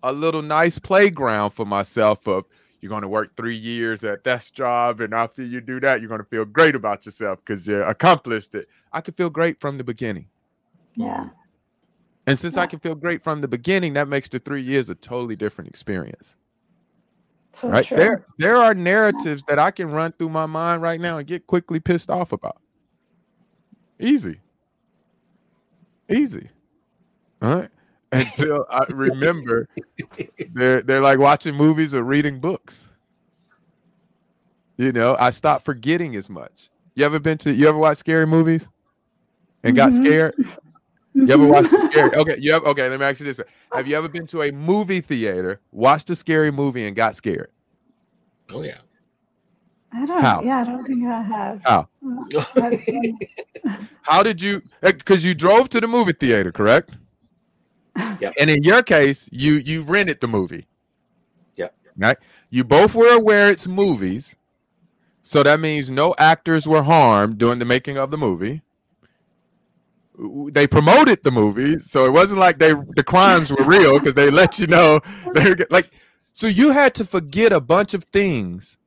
[0.03, 2.45] a little nice playground for myself of
[2.81, 6.09] you're going to work three years at this job, and after you do that, you're
[6.09, 8.69] going to feel great about yourself because you accomplished it.
[8.93, 10.27] I could feel great from the beginning.
[10.95, 11.29] Yeah.
[12.29, 12.63] And since yeah.
[12.63, 15.71] I can feel great from the beginning, that makes the three years a totally different
[15.71, 16.37] experience.
[17.53, 17.97] So right true.
[17.97, 21.47] there, there are narratives that I can run through my mind right now and get
[21.47, 22.61] quickly pissed off about.
[23.99, 24.41] Easy,
[26.11, 26.51] easy.
[27.41, 27.71] All right
[28.13, 29.67] until I remember
[30.53, 32.91] they're they're like watching movies or reading books.
[34.77, 36.69] You know, I stopped forgetting as much.
[36.95, 38.69] You ever been to you ever watch scary movies
[39.63, 40.05] and got mm-hmm.
[40.05, 40.35] scared?
[41.27, 42.11] You ever watched a scary?
[42.17, 42.89] Okay, you have, okay.
[42.89, 43.41] Let me ask you this:
[43.73, 47.51] Have you ever been to a movie theater, watched a scary movie, and got scared?
[48.53, 48.79] Oh yeah.
[49.93, 50.21] I don't.
[50.21, 50.43] How?
[50.43, 51.63] Yeah, I don't think I have.
[51.65, 51.89] How?
[54.03, 54.63] How did you?
[54.81, 56.91] Because eh, you drove to the movie theater, correct?
[58.21, 58.35] Yep.
[58.39, 60.67] And in your case, you you rented the movie.
[61.57, 61.69] Yeah.
[61.97, 62.17] Right.
[62.51, 64.37] You both were aware it's movies,
[65.23, 68.63] so that means no actors were harmed during the making of the movie.
[70.51, 74.31] They promoted the movie, so it wasn't like they the crimes were real because they
[74.31, 75.01] let you know
[75.35, 75.89] they were like.
[76.33, 78.79] So you had to forget a bunch of things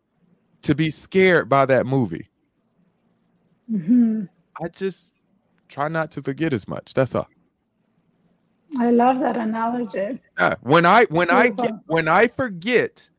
[0.61, 2.29] to be scared by that movie.
[3.69, 4.23] Mm-hmm.
[4.61, 5.15] I just
[5.67, 6.93] try not to forget as much.
[6.93, 7.27] That's all.
[8.79, 10.19] I love that analogy.
[10.37, 10.55] Yeah.
[10.61, 13.09] When I when I get, when I forget,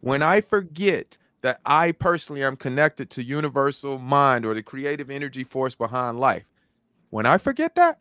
[0.00, 5.44] when I forget that I personally am connected to universal mind or the creative energy
[5.44, 6.44] force behind life,
[7.10, 7.98] when I forget that,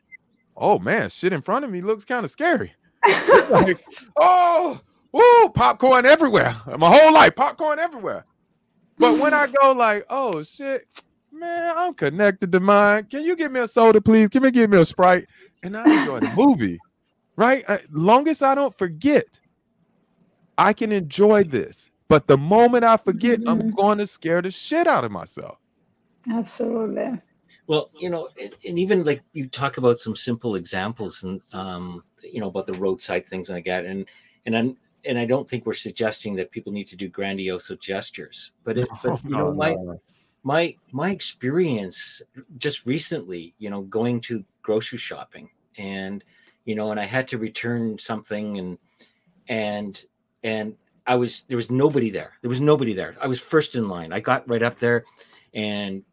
[0.55, 2.73] oh man, shit in front of me looks kind of scary.
[3.49, 3.77] like,
[4.17, 4.79] oh,
[5.11, 6.55] woo, popcorn everywhere.
[6.77, 8.25] My whole life, popcorn everywhere.
[8.97, 10.87] But when I go like, oh shit,
[11.31, 13.05] man, I'm connected to mine.
[13.05, 14.29] Can you give me a soda, please?
[14.29, 15.27] Can you give me a sprite?
[15.63, 16.79] And I enjoy the movie
[17.39, 17.63] right?
[17.69, 19.39] Uh, long as I don't forget,
[20.57, 21.89] I can enjoy this.
[22.09, 23.47] But the moment I forget, mm-hmm.
[23.47, 25.57] I'm going to scare the shit out of myself.
[26.29, 27.21] Absolutely.
[27.67, 32.03] Well, you know, and, and even like you talk about some simple examples and um,
[32.21, 34.05] you know about the roadside things like that, and
[34.45, 38.51] and I'm and I don't think we're suggesting that people need to do grandiose gestures,
[38.63, 39.75] but it, but you know, my
[40.43, 42.21] my my experience
[42.57, 46.23] just recently, you know, going to grocery shopping and
[46.65, 48.77] you know, and I had to return something and
[49.47, 50.03] and
[50.43, 50.75] and
[51.07, 52.33] I was there was nobody there.
[52.41, 53.15] There was nobody there.
[53.19, 54.13] I was first in line.
[54.13, 55.05] I got right up there
[55.53, 56.03] and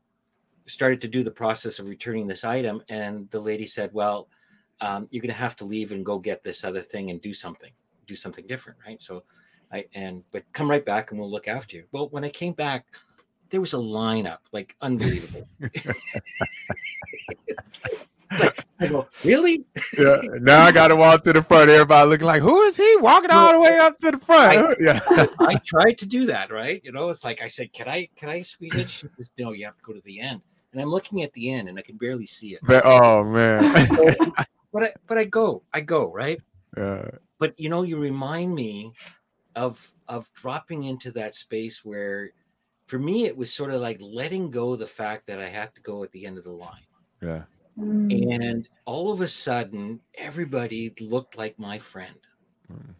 [0.67, 4.29] started to do the process of returning this item and the lady said, "Well,
[4.81, 7.33] um, you're going to have to leave and go get this other thing and do
[7.33, 7.73] something,
[8.07, 9.25] do something different, right?" So
[9.73, 11.85] I and but come right back and we'll look after you.
[11.93, 12.87] Well, when I came back,
[13.51, 15.45] there was a lineup like unbelievable.
[18.41, 19.64] like, I go, really?
[19.99, 20.21] yeah.
[20.41, 21.71] Now I got to walk to the front.
[21.71, 24.59] Everybody looking like, who is he walking all the way up to the front?
[24.59, 25.01] I, yeah.
[25.41, 26.81] I tried to do that, right?
[26.85, 28.91] You know, it's like I said, can I can I squeeze it?
[28.91, 30.43] She says, no, you have to go to the end.
[30.77, 32.61] And I'm looking at the end, and I can barely see it.
[32.62, 33.87] But, oh man.
[34.72, 36.39] but I but I go, I go right.
[36.77, 37.09] Yeah.
[37.39, 38.93] But you know, you remind me
[39.55, 42.31] of of dropping into that space where,
[42.85, 45.81] for me, it was sort of like letting go the fact that I had to
[45.81, 46.87] go at the end of the line.
[47.22, 47.43] Yeah
[47.79, 48.35] Mm.
[48.35, 52.16] And all of a sudden, everybody looked like my friend.
[52.72, 52.95] Mm.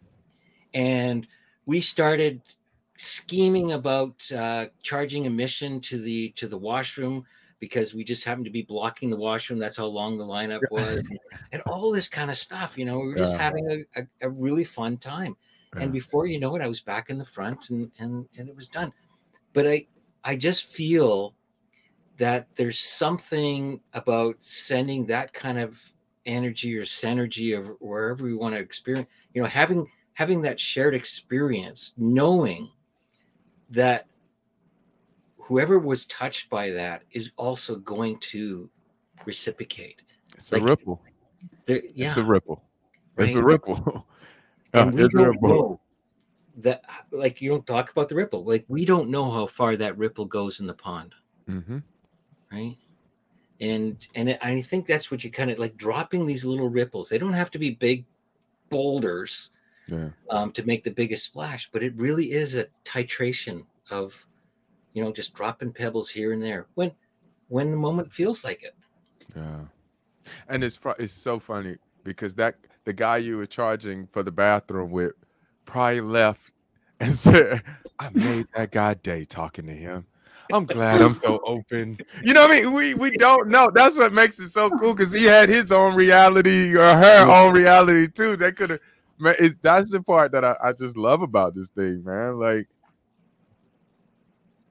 [0.73, 1.27] And
[1.65, 2.41] we started
[2.97, 7.25] scheming about uh, charging admission to the to the washroom
[7.59, 9.59] because we just happened to be blocking the washroom.
[9.59, 11.03] That's how long the lineup was,
[11.51, 12.77] and all this kind of stuff.
[12.77, 13.41] You know, we were just yeah.
[13.41, 15.35] having a, a, a, really fun time.
[15.75, 15.83] Yeah.
[15.83, 18.55] And before you know it, I was back in the front, and and and it
[18.55, 18.93] was done.
[19.53, 19.87] But I
[20.23, 21.33] I just feel
[22.17, 25.79] that there's something about sending that kind of
[26.25, 30.93] energy or synergy or wherever we want to experience you know having having that shared
[30.93, 32.69] experience knowing
[33.69, 34.07] that
[35.47, 38.69] whoever was touched by that is also going to
[39.25, 40.03] reciprocate
[40.35, 41.01] it's like, a ripple
[41.67, 42.67] yeah it's a ripple
[43.17, 44.05] It's a ripple.
[44.73, 45.79] and we don't know
[46.57, 48.43] that like you don't talk about the ripple.
[48.43, 51.13] Like we don't know how far that ripple goes in the pond.
[51.49, 51.79] Mm-hmm.
[52.51, 52.77] Right.
[53.59, 57.09] And and I think that's what you kind of like dropping these little ripples.
[57.09, 58.05] They don't have to be big
[58.69, 59.51] boulders
[59.87, 60.09] yeah.
[60.29, 64.27] um, to make the biggest splash, but it really is a titration of,
[64.97, 66.91] you know, just dropping pebbles here and there when
[67.49, 68.75] when the moment feels like it.
[69.35, 69.59] Yeah,
[70.49, 74.89] and it's it's so funny because that the guy you were charging for the bathroom
[74.89, 75.11] with
[75.65, 76.51] probably left
[76.99, 77.61] and said,
[77.99, 80.07] "I made that guy day talking to him."
[80.51, 81.99] I'm glad I'm so open.
[82.23, 82.73] You know what I mean?
[82.73, 83.69] We we don't know.
[83.71, 87.53] That's what makes it so cool because he had his own reality or her own
[87.53, 88.35] reality too.
[88.35, 88.79] That could have.
[89.19, 92.39] man That's the part that I, I just love about this thing, man.
[92.39, 92.67] Like,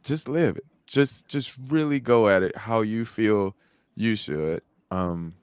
[0.07, 0.64] just live it.
[0.86, 3.54] Just just really go at it how you feel
[3.96, 4.62] you should.
[4.90, 5.34] Um,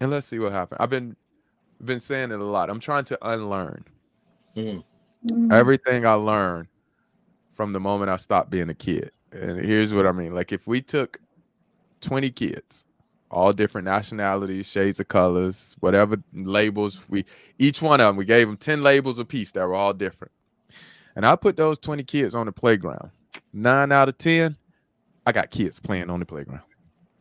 [0.00, 0.78] and let's see what happens.
[0.80, 1.16] I've been
[1.84, 2.68] been saying it a lot.
[2.68, 3.84] I'm trying to unlearn
[4.56, 4.82] mm.
[5.52, 6.68] everything I learned
[7.54, 9.12] from the moment I stopped being a kid.
[9.32, 11.20] And here's what I mean: like if we took
[12.00, 12.84] 20 kids,
[13.30, 17.24] all different nationalities, shades of colors, whatever labels we
[17.58, 20.32] each one of them, we gave them 10 labels apiece that were all different.
[21.14, 23.10] And I put those 20 kids on the playground.
[23.52, 24.56] Nine out of 10,
[25.26, 26.62] I got kids playing on the playground.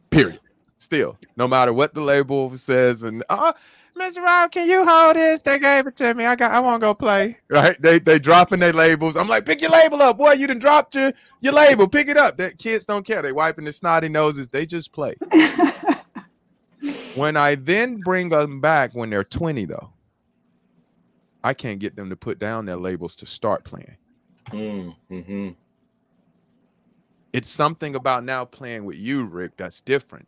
[0.09, 0.39] Period.
[0.77, 3.53] Still, no matter what the label says, and uh,
[3.97, 4.17] Mr.
[4.17, 5.41] Rob, can you hold this?
[5.41, 6.25] They gave it to me.
[6.25, 6.51] I got.
[6.51, 7.37] I want to go play.
[7.49, 7.81] Right?
[7.81, 9.15] They they dropping their labels.
[9.15, 10.33] I'm like, pick your label up, boy.
[10.33, 11.87] You done dropped your your label.
[11.87, 12.35] Pick it up.
[12.37, 13.21] That kids don't care.
[13.21, 14.49] They wiping their snotty noses.
[14.49, 15.15] They just play.
[17.15, 19.91] when I then bring them back when they're 20, though,
[21.43, 23.95] I can't get them to put down their labels to start playing.
[24.51, 25.49] Mm-hmm.
[27.35, 30.25] It's something about now playing with you, Rick, that's different.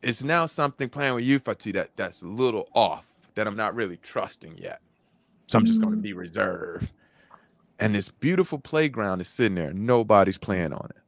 [0.00, 3.74] It's now something playing with you, Fati, that that's a little off, that I'm not
[3.74, 4.80] really trusting yet.
[5.48, 6.18] So I'm just going to be mm.
[6.18, 6.92] reserved.
[7.80, 9.72] And this beautiful playground is sitting there.
[9.72, 11.02] Nobody's playing on it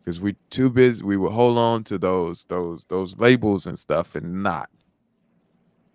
[0.00, 1.02] because we too busy.
[1.02, 4.68] We would hold on to those those those labels and stuff and not.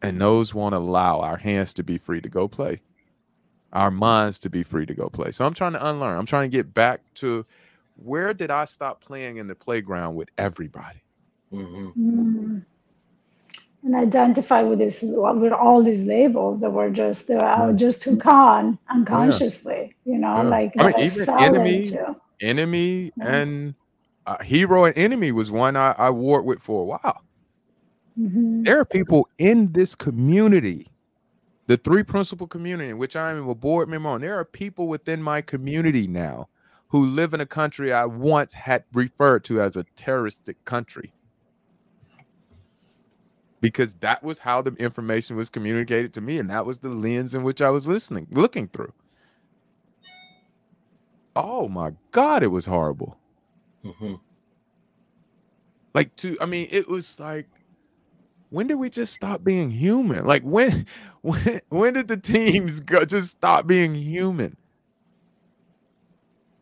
[0.02, 2.82] And those won't allow our hands to be free to go play,
[3.76, 5.32] our minds to be free to go play.
[5.32, 6.18] So I'm trying to unlearn.
[6.18, 7.46] I'm trying to get back to
[7.98, 11.04] where did I stop playing in the playground with everybody?
[11.54, 11.88] Mm-hmm.
[11.90, 12.66] Mm.
[13.84, 18.26] And identify with this with all these labels that were just that I just took
[18.26, 20.42] on unconsciously, you know, Yeah.
[20.44, 22.16] like I mean, that I enemy- into.
[22.42, 23.28] Enemy Yeah.
[23.36, 23.76] and
[24.26, 27.22] uh, hero and enemy was one I, I wore with for a while.
[28.20, 28.64] Mhm.
[28.66, 30.90] there are people in this community,
[31.68, 34.22] the Three Principles community in which I am a board member on.
[34.22, 36.50] There are people within my community now
[36.90, 41.14] who live in a country I once had referred to as a terroristic country.
[43.60, 47.34] Because that was how the information was communicated to me, and that was the lens
[47.34, 48.94] in which I was listening, looking through.
[51.36, 53.18] Oh my God, it was horrible.
[53.84, 54.16] Mm-hmm.
[55.94, 57.48] Like to, I mean, it was like
[58.50, 60.26] when did we just stop being human?
[60.26, 60.86] Like when
[61.22, 64.56] when when did the teams go just stop being human?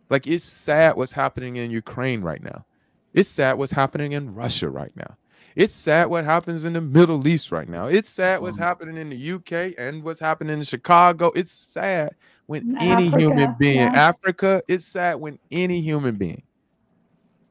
[0.09, 2.65] Like it's sad what's happening in Ukraine right now.
[3.13, 5.17] It's sad what's happening in Russia right now.
[5.55, 7.85] It's sad what happens in the Middle East right now.
[7.85, 8.61] It's sad what's Mm.
[8.61, 11.31] happening in the UK and what's happening in Chicago.
[11.35, 12.15] It's sad
[12.47, 14.09] when any human being, yeah.
[14.09, 16.41] Africa, it's sad when any human being,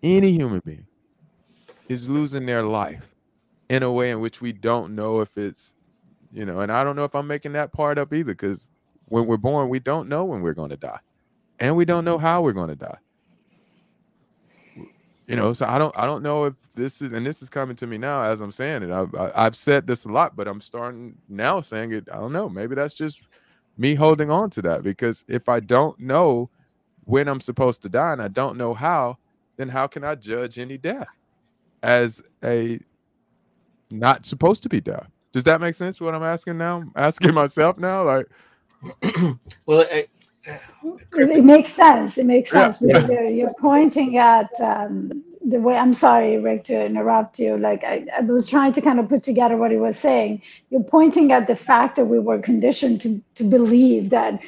[0.03, 0.87] any human being
[1.89, 3.12] is losing their life
[3.73, 5.75] in a way in which we don't know if it's,
[6.31, 8.69] you know, and I don't know if I'm making that part up either because
[9.07, 10.99] when we're born, we don't know when we're going to die
[11.59, 12.99] and we don't know how we're going to die.
[15.27, 17.75] You know, so I don't, I don't know if this is, and this is coming
[17.77, 18.91] to me now as I'm saying it.
[18.91, 22.11] I've, I've said this a lot, but I'm starting now saying it.
[22.13, 22.51] I don't know.
[22.51, 23.23] Maybe that's just
[23.79, 26.51] me holding on to that because if I don't know
[27.05, 29.17] when I'm supposed to die and I don't know how,
[29.57, 31.09] then how can I judge any death
[31.83, 32.79] as a
[33.93, 35.09] not supposed to be death?
[35.35, 36.01] Does that make sense?
[36.01, 38.29] What I'm asking now, I'm asking myself now, like,
[39.67, 40.09] Well, I,
[41.17, 42.19] It, it makes sense.
[42.19, 42.71] It makes Yeah.
[42.71, 45.77] sense because you're, you're pointing at um, the way.
[45.77, 47.59] I'm sorry, Rick, to interrupt you.
[47.59, 50.43] Like I, I was trying to kind of put together what he was saying.
[50.71, 54.41] You're pointing at the fact that we were conditioned to to believe that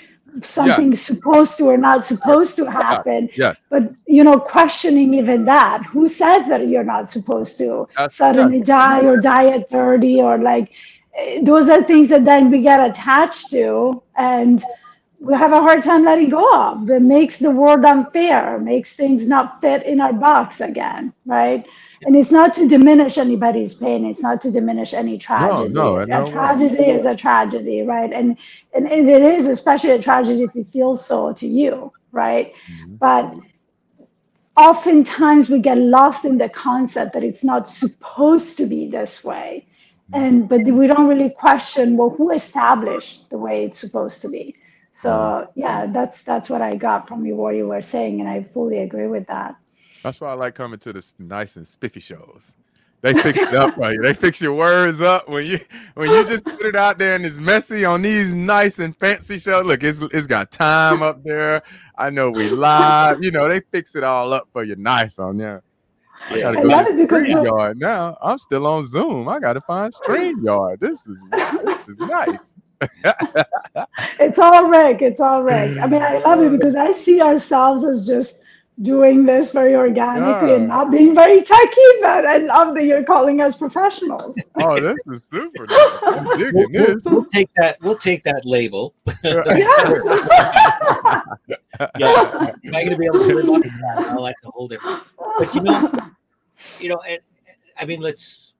[0.42, 3.28] something's supposed to or not supposed to happen.
[3.34, 5.84] yes, But you know, questioning even that.
[5.86, 10.38] Who says that you're not supposed to that's suddenly die or die at 30 or
[10.38, 10.72] like
[11.16, 14.62] eh, those are things that then we get attached to and
[15.20, 16.90] we have a hard time letting go of.
[16.90, 21.66] It makes the world unfair, makes things not fit in our box again, right?
[22.06, 24.04] And it's not to diminish anybody's pain.
[24.04, 25.72] It's not to diminish any tragedy.
[25.72, 28.12] no, no, a no, tragedy is a tragedy right?
[28.12, 28.36] And
[28.74, 32.52] and it is especially a tragedy if it feels so to you right?
[32.70, 32.98] Mhm.
[32.98, 33.34] but
[34.56, 39.66] oftentimes we get lost in the concept that it's not supposed to be this way.
[40.12, 44.54] And but we don't really question well who established the way it's supposed to be?
[44.92, 48.42] So yeah that's that's what i got from you what you were saying and i
[48.44, 49.56] fully agree with that
[50.04, 52.52] That's why I like coming to the nice and spiffy shows.
[53.00, 54.00] They fix it up for you.
[54.00, 55.58] They fix your words up when you
[55.94, 59.38] when you just put it out there and it's messy on these nice and fancy
[59.38, 59.64] shows.
[59.64, 61.62] Look, it's it's got time up there.
[61.96, 63.22] I know we live.
[63.24, 65.62] You know, they fix it all up for you nice on there.
[66.30, 68.16] I gotta go to it because you- StreamYard now.
[68.22, 69.28] I'm still on Zoom.
[69.28, 70.80] I gotta find StreamYard.
[70.80, 72.54] This is this is nice.
[74.20, 75.00] it's all Rick.
[75.02, 75.78] It's all Rick.
[75.78, 78.43] I mean, I love it because I see ourselves as just
[78.82, 80.66] doing this very organically and Yeah.
[80.68, 84.36] not being very techy, but I love that you're calling us professionals.
[84.60, 85.98] Oh, this is super nice.
[86.02, 87.80] I'm We'll, digging we'll- we'll take that.
[87.82, 88.94] We'll take that label.
[89.24, 90.02] yes.
[91.98, 92.50] Yeah.
[92.64, 94.06] Am I going to be able to live up to that?
[94.10, 94.80] I'll like to hold it.
[95.38, 95.92] But you know,
[96.80, 97.18] you know, and,
[97.78, 98.54] I mean, let's.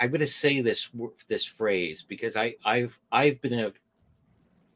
[0.00, 0.88] I'm going to say this
[1.28, 3.72] this phrase because I I've I've been a,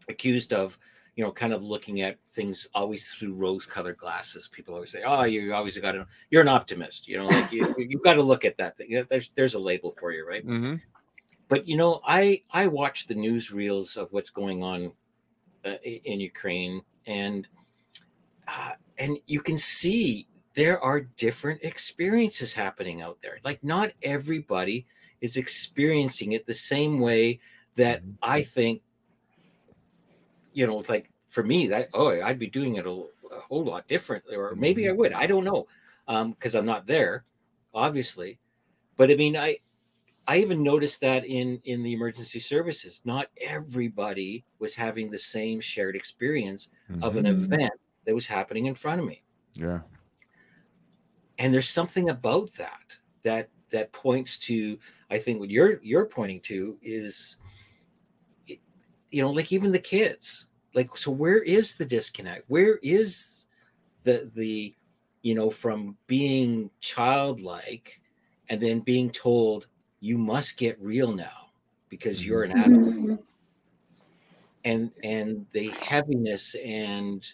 [0.09, 0.79] accused of
[1.17, 4.49] you know kind of looking at things always through rose-colored glasses.
[4.49, 7.75] People always say, "Oh, you always got to you're an optimist." You know, like you
[7.79, 8.89] you've got to look at that thing.
[8.91, 10.45] You know, There's there's a label for you, right?
[10.45, 10.77] hmm
[11.49, 14.93] but you know i i watch the newsreels of what's going on
[15.65, 17.49] uh, in ukraine and
[18.49, 24.87] uh, and you can see there are different experiences happening out there like not everybody
[25.21, 27.39] is experiencing it the same way
[27.75, 28.17] that Mhm.
[28.23, 28.83] i think
[30.57, 33.65] you know it's like for me that oh i'd be doing it a, a whole
[33.65, 35.67] lot differently or maybe i would i don't know
[36.09, 37.25] um because i'm not there
[37.75, 38.39] obviously
[38.97, 39.57] but i mean i
[40.29, 45.61] I even noticed that in in the emergency services, not everybody was having the same
[45.61, 47.31] shared experience of an Mhm.
[47.31, 47.73] event
[48.07, 49.23] that was happening in front of me.
[49.55, 49.83] Yeah.
[51.39, 54.79] And there's something about that that that points to
[55.11, 57.37] I think what you're you're pointing to is
[59.17, 60.49] you know like even the kids.
[60.75, 62.45] Like so where is the disconnect?
[62.49, 63.47] Where is
[64.05, 64.75] the the
[65.23, 67.99] you know from being childlike
[68.51, 69.69] and then being told
[70.01, 71.49] you must get real now
[71.89, 73.19] because you're an adult Mhm.
[74.65, 77.33] and and the heaviness and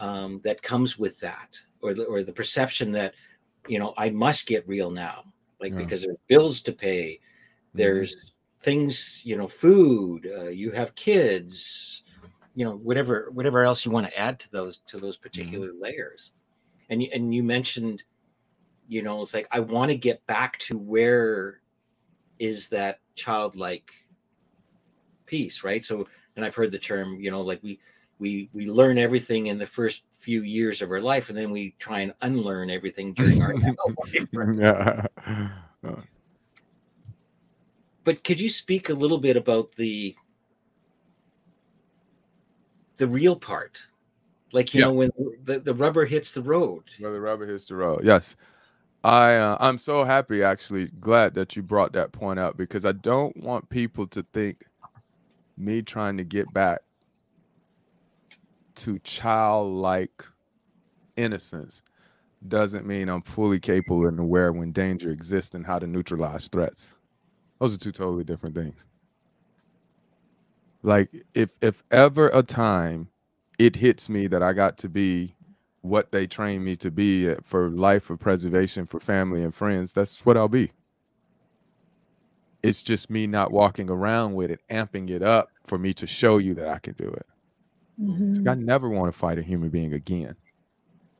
[0.00, 3.14] um, that comes with that or the, or the perception that
[3.68, 5.22] you know i must get real now
[5.60, 5.78] like Yeah.
[5.78, 7.20] because there's bills to pay
[7.72, 8.33] there's
[8.64, 12.02] things you know food uh, you have kids
[12.54, 16.32] you know whatever whatever else you want to add to those to those particular layers.
[16.88, 18.02] And you, and you mentioned
[18.88, 21.60] you know it's like i want to get back to where
[22.38, 23.90] is that childlike
[25.26, 25.84] piece right?
[25.84, 26.06] So
[26.36, 27.78] and i've heard the term you know like we
[28.18, 31.74] we we learn everything in the first few years of our life and then we
[31.78, 34.28] try and unlearn everything during our life,
[35.82, 35.96] yeah.
[38.04, 40.14] But could you speak a little bit about the
[42.96, 43.84] the real part
[44.52, 44.86] like you Yeah.
[44.86, 45.10] know when
[45.42, 48.04] the, the rubber hits the road The rubber hits the road.
[48.04, 48.36] Yes.
[49.02, 52.92] I uh, I'm so happy actually glad that you brought that point up because I
[52.92, 54.64] don't want people to think
[55.58, 56.80] me trying to get back
[58.76, 60.24] to childlike
[61.16, 61.82] innocence
[62.48, 66.96] doesn't mean I'm fully capable and aware when danger exists and how to neutralize threats.
[67.60, 68.84] Those are two totally different things.
[70.82, 73.08] Like if if ever a time
[73.58, 75.34] it hits me that I got to be
[75.80, 79.92] what they trained me to be uh, for life, for preservation, for family and friends,
[79.92, 80.72] that's what I'll be.
[82.62, 86.38] It's just me not walking around with it, amping it up for me to show
[86.38, 87.26] you that I can do it.
[88.38, 90.36] Like, I never want to fight a human being again.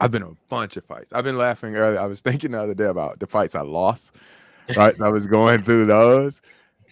[0.01, 1.13] I've been in a bunch of fights.
[1.13, 2.01] I've been laughing earlier.
[2.01, 4.13] I was thinking the other day about the fights I lost.
[4.77, 4.99] Right.
[5.01, 6.41] I was going through those.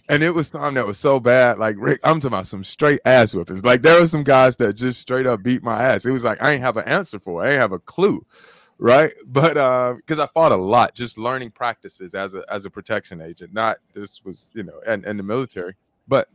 [0.09, 1.59] And it was time that was so bad.
[1.59, 3.65] Like Rick, I'm talking about some straight ass whippings.
[3.65, 6.05] Like there were some guys that just straight up beat my ass.
[6.05, 7.49] It was like I ain't have an answer for it.
[7.49, 8.25] I ain't have a clue.
[8.79, 9.13] Right.
[9.27, 13.21] But uh, because I fought a lot, just learning practices as a as a protection
[13.21, 13.55] agent.
[13.55, 15.75] Not this was, you know, and, and the military.
[16.09, 16.29] But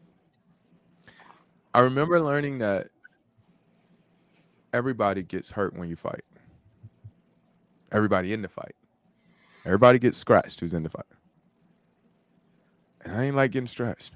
[1.73, 2.87] I remember learning that
[4.73, 6.23] everybody gets hurt when you fight.
[7.91, 8.75] Everybody in the fight.
[9.65, 11.05] Everybody gets scratched who's in the fight.
[13.03, 14.13] And I ain't like getting stretched.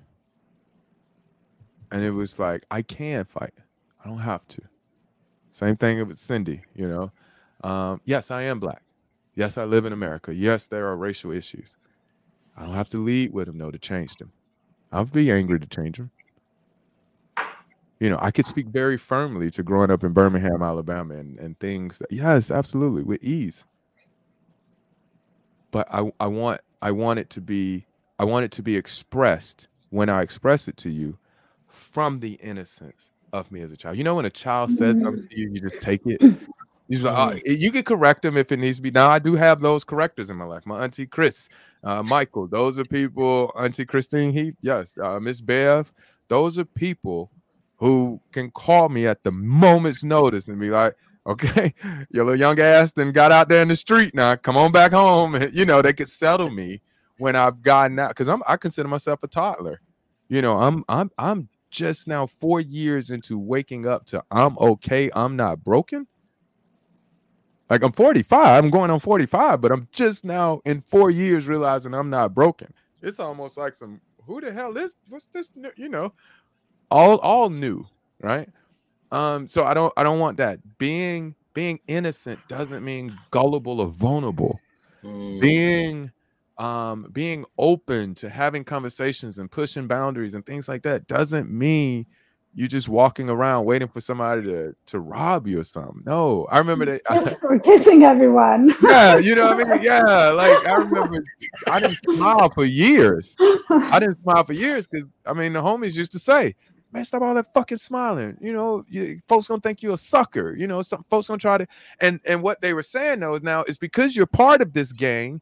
[1.92, 3.54] And it was like, I can fight.
[4.04, 4.62] I don't have to.
[5.52, 7.12] Same thing with Cindy, you know.
[7.64, 8.82] Um, yes, I am black.
[9.36, 10.34] Yes, I live in America.
[10.34, 11.76] Yes, there are racial issues.
[12.58, 14.32] I don't have to lead with them though to change them.
[14.92, 16.12] I'll be angry to change them.
[18.00, 21.58] You know, I could speak very firmly to growing up in Birmingham, Alabama, and, and
[21.60, 23.66] things that yes, absolutely, with ease.
[25.70, 27.86] But I, I want I want it to be
[28.22, 31.18] I want it to be expressed when I express it to you
[31.66, 33.98] from the innocence of me as a child.
[33.98, 36.22] You know, when a child says something to you, you just take it.
[37.02, 38.92] Like, uh, you can correct them if it needs to be.
[38.92, 40.68] Now, I do have those correctors in my life.
[40.68, 41.50] My auntie Chris,
[41.84, 43.52] uh, Michael, those are people.
[43.58, 44.96] Auntie Christine Heath, yes.
[45.02, 45.92] Uh, Miss Bev,
[46.28, 47.32] those are people
[47.78, 50.94] who can call me at the moment's notice and be like,
[51.26, 51.74] okay,
[52.12, 54.36] your little young ass then got out there in the street now.
[54.36, 55.42] Come on back home.
[55.52, 56.82] You know, they could settle me
[57.22, 59.80] when I've gotten out because I'm I consider myself a toddler.
[60.28, 65.12] You know, I'm I'm I'm just now four years into waking up to I'm okay,
[65.14, 66.08] I'm not broken.
[67.70, 71.94] Like I'm 45, I'm going on 45, but I'm just now in four years realizing
[71.94, 72.74] I'm not broken.
[73.04, 75.52] It's almost like some who the hell is what's this?
[75.78, 76.14] You know,
[76.90, 77.86] all all new,
[78.20, 78.50] right?
[79.12, 80.60] Um, so I don't I don't want that.
[80.80, 84.60] Being being innocent doesn't mean gullible or vulnerable.
[85.04, 85.40] Mm.
[85.40, 86.12] Being
[86.62, 92.05] um being open to having conversations and pushing boundaries and things like that doesn't mean
[92.53, 96.03] you're just walking around waiting for somebody to to rob you or something.
[96.05, 97.01] No, I remember that.
[97.09, 98.74] Yes, for kissing everyone.
[98.84, 99.84] yeah, you know what I mean.
[99.84, 100.01] Yeah,
[100.32, 101.24] like I remember,
[101.68, 103.36] I didn't smile for years.
[103.70, 106.53] I didn't smile for years because I mean the homies used to say,
[106.91, 110.53] "Man, stop all that fucking smiling." You know, you, folks gonna think you're a sucker.
[110.53, 111.68] You know, some folks gonna try to.
[112.01, 114.91] And and what they were saying though is now is because you're part of this
[114.91, 115.41] gang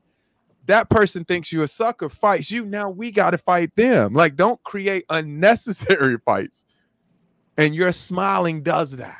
[0.70, 2.63] that person thinks you're a sucker fights you.
[2.63, 4.13] Now we got to fight them.
[4.13, 6.65] Like don't create unnecessary fights.
[7.57, 9.17] And your smiling does that.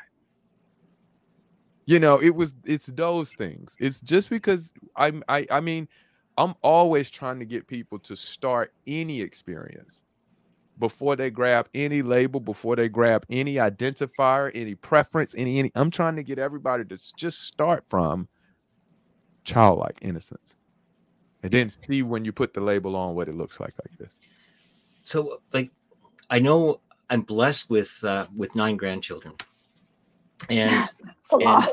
[1.86, 3.74] You know it was it's those things.
[3.80, 5.88] It's just because i'm i i mean
[6.38, 10.04] i'm always trying to get people to start any experience
[10.78, 15.72] before they grab any label before they grab any identifier any preference any any.
[15.74, 18.28] I'm trying to get everybody to just start from
[19.42, 20.56] childlike innocence
[21.42, 24.18] and then see when you put the label on what it looks like like this
[25.04, 25.70] so like
[26.30, 26.80] i know
[27.10, 29.34] I'm blessed with uh, with nine grandchildren,
[30.48, 31.68] and that's a and, lot.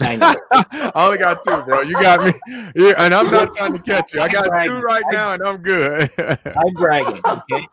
[0.00, 0.34] I, know.
[0.52, 1.82] I only got two, bro.
[1.82, 2.32] You got me,
[2.74, 4.20] yeah, and I'm not trying to catch you.
[4.20, 6.10] I got two right now, and I'm good.
[6.18, 7.68] I'm bragging, okay.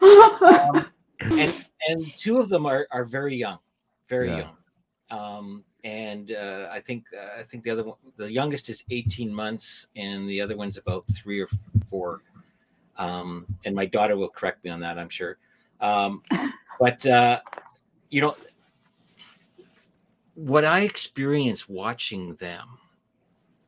[0.46, 0.86] Um,
[1.22, 3.58] and and two of them are are very young,
[4.08, 4.38] very yeah.
[5.10, 5.20] young.
[5.20, 9.34] Um, and uh, I think uh, I think the other one, the youngest is 18
[9.34, 11.48] months, and the other one's about three or
[11.88, 12.22] four.
[12.98, 15.38] Um, and my daughter will correct me on that, I'm sure.
[15.80, 16.22] Um,
[16.80, 17.42] but uh,
[18.10, 18.36] you know,
[20.36, 22.68] what I experience watching them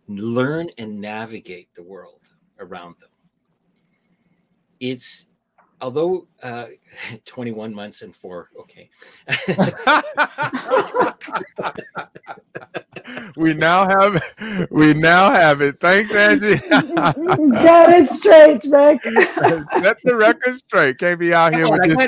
[0.07, 2.21] learn and navigate the world
[2.59, 3.09] around them,
[4.79, 5.27] it's
[5.83, 6.67] although uh,
[7.25, 8.89] 21 months and four, okay.
[13.35, 14.23] we now have
[14.71, 15.79] we now have it.
[15.79, 16.55] Thanks, Angie.
[16.69, 19.03] Got it straight, Rick.
[19.03, 20.97] Set the record straight.
[20.97, 21.99] Can't be out here with this.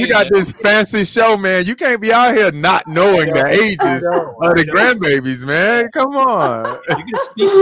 [0.00, 1.66] You got this fancy show, man.
[1.66, 5.90] You can't be out here not knowing the ages of the grandbabies, man.
[5.92, 6.80] Come on.
[6.88, 7.52] You can speak.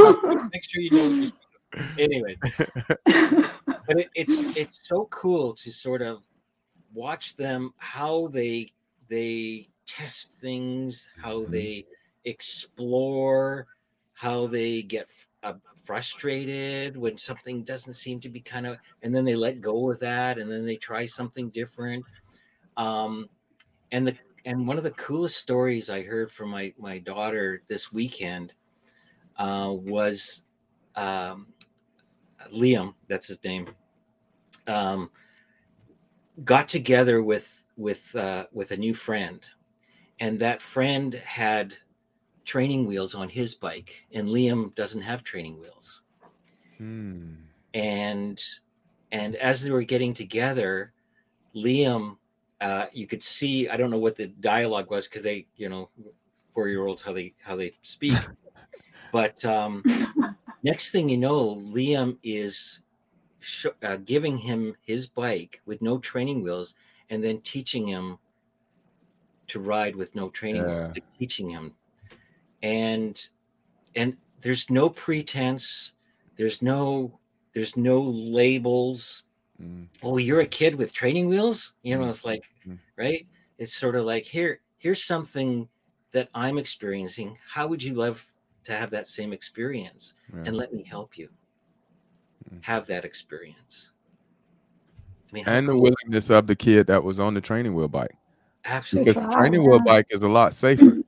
[0.53, 1.31] Make sure you know
[1.99, 6.23] anyway, but it, it's it's so cool to sort of
[6.93, 8.73] watch them how they
[9.09, 11.53] they test things, how mm-hmm.
[11.53, 11.87] they
[12.25, 13.67] explore,
[14.15, 15.09] how they get
[15.43, 15.55] uh,
[15.85, 20.01] frustrated when something doesn't seem to be kind of, and then they let go of
[20.01, 22.05] that, and then they try something different.
[22.77, 23.29] Um,
[23.93, 27.93] and the and one of the coolest stories I heard from my my daughter this
[27.93, 28.53] weekend
[29.39, 30.45] uh, was
[30.95, 31.49] um,
[32.53, 33.69] Liam, that's his name,
[34.67, 35.11] um,
[36.45, 39.45] got together with with uh, with a new friend,
[40.21, 41.75] and that friend had
[42.45, 46.03] training wheels on his bike, and Liam doesn't have training wheels.
[46.79, 47.35] Hmm.
[47.75, 48.43] And
[49.13, 50.93] and as they were getting together,
[51.55, 52.17] Liam,
[52.61, 55.91] uh, you could see I don't know what the dialogue was because they, you know,
[56.55, 58.17] four year olds how they how they speak,
[59.13, 59.83] but um,
[60.67, 62.81] Next thing you know, Liam is
[63.39, 66.75] sh- uh, giving him his bike with no training wheels
[67.09, 68.19] and then teaching him
[69.47, 70.75] to ride with no training yeah.
[70.75, 71.73] wheels, like teaching him.
[72.65, 73.29] And
[73.95, 75.93] and there's no pretense,
[76.35, 77.17] there's no
[77.53, 79.23] there's no labels.
[79.63, 79.87] Mm.
[80.03, 81.75] Oh, you're a kid with training wheels?
[81.85, 82.09] You know, mm.
[82.09, 82.77] it's like, mm.
[82.97, 83.25] right?
[83.59, 85.69] It's sort of like here, here's something
[86.11, 87.39] that I'm experiencing.
[87.49, 88.27] How would you love
[88.67, 90.43] to have that same experience Yeah.
[90.47, 91.29] and let me help you
[92.53, 92.63] Mm.
[92.63, 93.91] have that experience.
[95.29, 97.89] I mean, and the cool- willingness of the kid that was on the training wheel
[97.89, 98.15] bike.
[98.65, 99.13] absolutely.
[99.13, 100.99] Because the training wheel bike is a lot safer.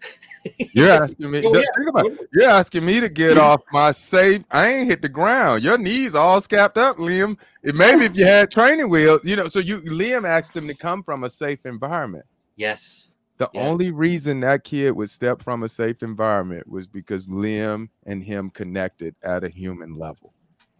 [0.72, 1.42] You're asking me.
[1.46, 1.64] Oh, yeah.
[1.76, 2.06] Think about.
[2.32, 4.42] You're asking me to get off my safe.
[4.50, 5.62] I ain't hit the ground.
[5.64, 7.36] Your knees all scapped up, Liam.
[7.64, 9.48] It, maybe if you had training wheels, you know.
[9.48, 12.24] So you, Liam asked him to come from a safe environment.
[12.56, 13.05] Yes.
[13.38, 13.62] The Yes.
[13.66, 18.48] only reason that kid would step from a safe environment was because Liam and him
[18.50, 20.32] connected at a human level.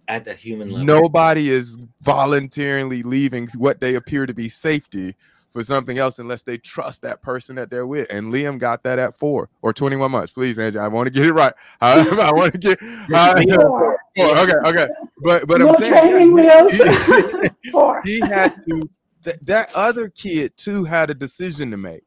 [0.08, 0.84] At the human level.
[0.86, 5.14] Nobody is voluntarily leaving what they appear to be safety
[5.50, 8.06] for something else unless they trust that person that they're with.
[8.10, 10.32] And Liam got that at four or 21 months.
[10.32, 11.52] Please, Angie, I want to get it right.
[11.80, 12.78] However, I want to get
[13.14, 13.98] uh, Four.
[14.16, 14.38] four.
[14.38, 14.88] Okay, okay.
[15.22, 16.78] But but no I'm saying training wheels.
[17.72, 18.00] Four.
[18.04, 18.88] he had to
[19.24, 22.02] th- that other kid too had a decision to make.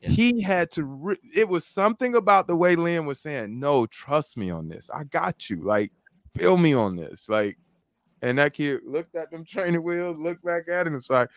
[0.00, 0.10] Yeah.
[0.10, 4.36] He had to re- it was something about the way Liam was saying, No, trust
[4.36, 4.90] me on this.
[4.92, 5.62] I got you.
[5.62, 5.92] Like,
[6.34, 7.28] feel me on this.
[7.28, 7.58] Like,
[8.22, 11.28] and that kid looked at them training wheels, looked back at him, it's like,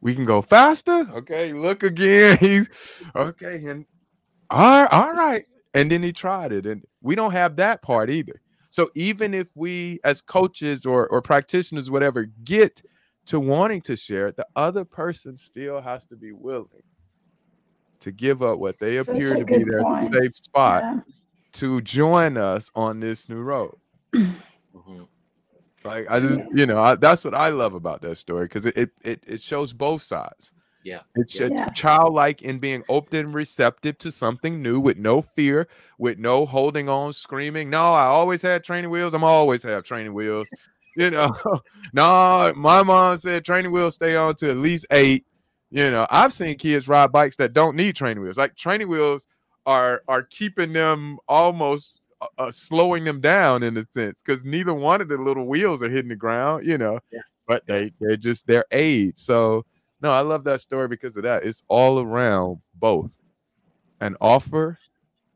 [0.00, 1.06] we can go faster.
[1.14, 2.36] Okay, look again.
[2.40, 2.68] He's
[3.16, 3.86] okay, and
[4.50, 5.44] all right, all right.
[5.72, 8.40] And then he tried it, and we don't have that part either.
[8.70, 12.82] So even if we, as coaches or or practitioners, whatever, get
[13.26, 16.82] to wanting to share it, the other person still has to be willing
[18.04, 20.12] to give up what they Such appear to be their point.
[20.14, 21.00] safe spot Yeah.
[21.54, 23.74] to join us on this new road.
[24.14, 25.08] Mhm.
[25.84, 28.76] Like I just, you know, I, that's what I love about that story because it,
[28.76, 30.52] it it it shows both sides.
[30.82, 31.00] Yeah.
[31.16, 31.46] It's Yeah.
[31.46, 31.68] a Yeah.
[31.70, 36.88] childlike in being open and receptive to something new with no fear, with no holding
[36.88, 37.70] on, screaming.
[37.70, 39.14] No, I always had training wheels.
[39.14, 40.48] I'm always have training wheels.
[40.96, 41.30] You know,
[41.92, 45.26] no, my mom said training wheels stay on to at least eight.
[45.74, 48.36] You know, I've seen kids ride bikes that don't need training wheels.
[48.38, 49.26] Like training wheels
[49.66, 54.72] are are keeping them almost uh, uh, slowing them down in a sense because neither
[54.72, 56.64] one of the little wheels are hitting the ground.
[56.64, 57.22] You know, Yeah.
[57.48, 59.18] but they they're just their aid.
[59.18, 59.66] So
[60.00, 61.42] no, I love that story because of that.
[61.42, 63.10] It's all around both
[64.00, 64.78] an offer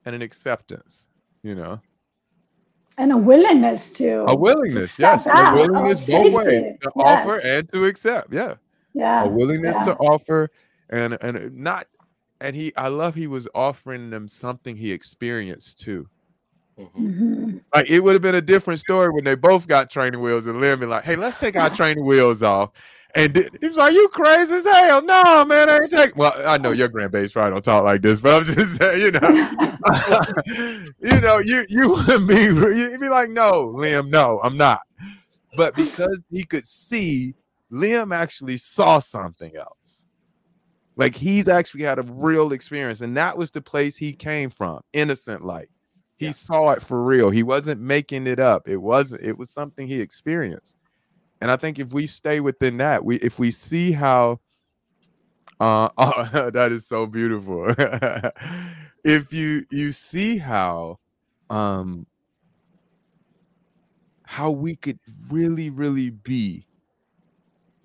[0.05, 1.09] and an acceptance.
[1.43, 1.81] You know,
[2.97, 7.41] And a willingness to a willingness, step yes, a willingness both ways safety, to offer
[7.45, 8.33] and to accept.
[8.33, 8.55] Yeah,
[8.99, 9.25] yeah.
[9.25, 9.85] a willingness yeah.
[9.85, 10.51] to offer
[10.91, 11.87] and and not.
[12.41, 16.09] And he, I love he was offering them something he experienced too.
[16.79, 16.91] Mhm.
[16.95, 17.61] Mhm.
[17.75, 20.61] Like it would have been a different story when they both got training wheels and
[20.61, 22.71] Liam be like, "Hey, let's take our training wheels off."
[23.17, 25.03] And di- he was like, "You crazy as hell?
[25.03, 28.21] No, man, I ain't take." Well, I know your grandbaby's probably don't talk like this,
[28.21, 29.51] but I'm just saying, you know,
[31.01, 34.81] you know, you you would be you'd be like, "No, Liam, no, I'm not."
[35.57, 37.35] But because he could see,
[37.73, 40.07] Liam actually saw something else.
[40.97, 44.81] Like he's actually had a real experience, and that was the place he came from,
[44.93, 45.71] innocent like
[46.17, 46.33] he Yeah.
[46.33, 47.31] saw it for real.
[47.31, 48.69] He wasn't making it up.
[48.69, 50.77] It wasn't it was something he experienced.
[51.41, 54.41] And i think if we stay within that we if we see how
[55.61, 57.69] uh oh, that is so beautiful.
[59.05, 60.99] If you you see how
[61.51, 62.07] um
[64.25, 64.99] how we could
[65.31, 66.68] really really be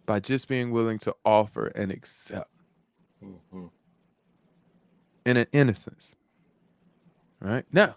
[0.05, 2.49] by just being willing to offer and accept.
[3.21, 3.69] Mhm.
[5.25, 6.15] in an innocence.
[7.39, 7.65] Right?
[7.71, 7.95] Now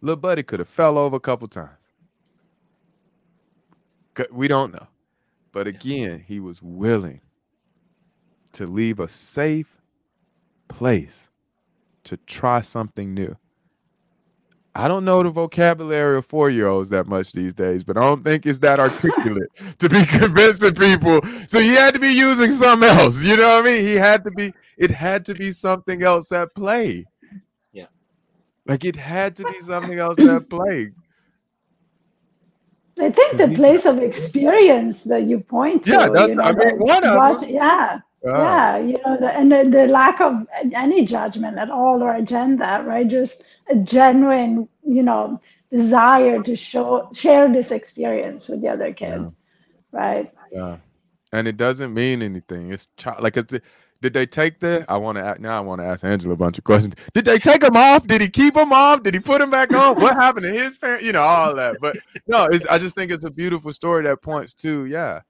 [0.00, 1.92] little buddy could have fell over a couple times.
[4.30, 4.86] We don't know.
[5.52, 7.20] But again he was willing
[8.52, 9.76] to leave a safe
[10.68, 11.30] place
[12.04, 13.36] to try something new
[14.74, 18.46] i don't know the vocabulary of four-year-olds that much these days but i don't think
[18.46, 19.48] it's that articulate
[19.78, 23.66] to be convincing people so he had to be using something else you know what
[23.66, 27.04] i mean he had to be it had to be something else at play
[27.72, 27.86] Yeah.
[28.66, 30.92] like it had to be something else at play
[33.00, 35.92] I think the place of experience that you point to.
[35.92, 37.50] Yeah, that's- you know, I mean, that one of watch- them.
[37.50, 42.02] Yeah, Ah, yeah, you know, the, and the, the lack of any judgment at all
[42.02, 43.08] or agenda, right?
[43.08, 49.20] Just a genuine, you know, desire to show share this experience with the other kid,
[49.22, 49.28] Yeah.
[49.90, 50.32] right?
[50.52, 50.76] yeah.
[51.32, 53.54] and it doesn't mean anything it's child like it's,
[54.02, 56.58] did they take the i want to now i want to ask angela a bunch
[56.58, 59.40] of questions did they take him off did he keep him off did he put
[59.40, 61.96] him back on what happened to his parents you know all that but
[62.26, 65.20] no it's, i just think it's a beautiful story that points to yeah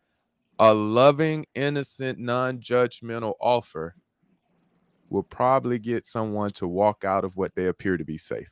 [0.58, 3.94] a loving innocent non-judgmental offer
[5.12, 8.48] will probably get someone to walk out of what they appear to be safe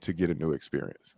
[0.00, 1.16] to get a new experience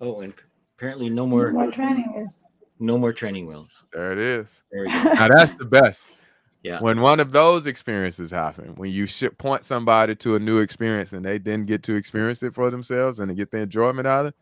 [0.00, 0.34] Oh, and
[0.76, 2.42] apparently no More, more more training is.
[2.78, 3.82] no more training wheels.
[3.92, 4.90] there it is There go.
[5.14, 6.28] now that's the best
[6.62, 6.80] Yeah.
[6.80, 11.12] When one of those experiences happen, when you should point somebody to a new experience
[11.12, 14.26] and they then get to experience it for themselves and they get the enjoyment out
[14.26, 14.34] of it,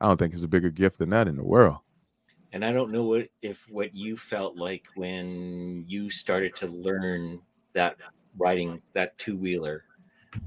[0.00, 1.78] I don't think it's a bigger gift than that in the world.
[2.52, 7.40] And I don't know what if what you felt like when you started to learn
[7.74, 7.96] that
[8.36, 9.84] riding that two wheeler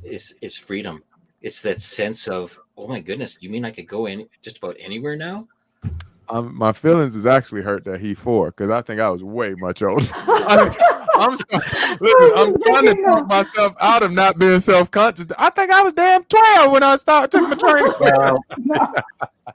[0.04, 1.04] is is freedom.
[1.42, 4.76] It's that sense of oh my goodness, you mean I could go in just about
[4.80, 5.48] anywhere now?
[6.30, 9.56] Um, my feelings is actually hurt that he four because I think I was way
[9.58, 10.06] much older.
[10.14, 12.32] I, I'm listen.
[12.36, 15.28] I'm trying to talk myself out of not being self conscious.
[15.38, 17.94] I think I was damn twelve when I started took my training.
[18.60, 18.94] no.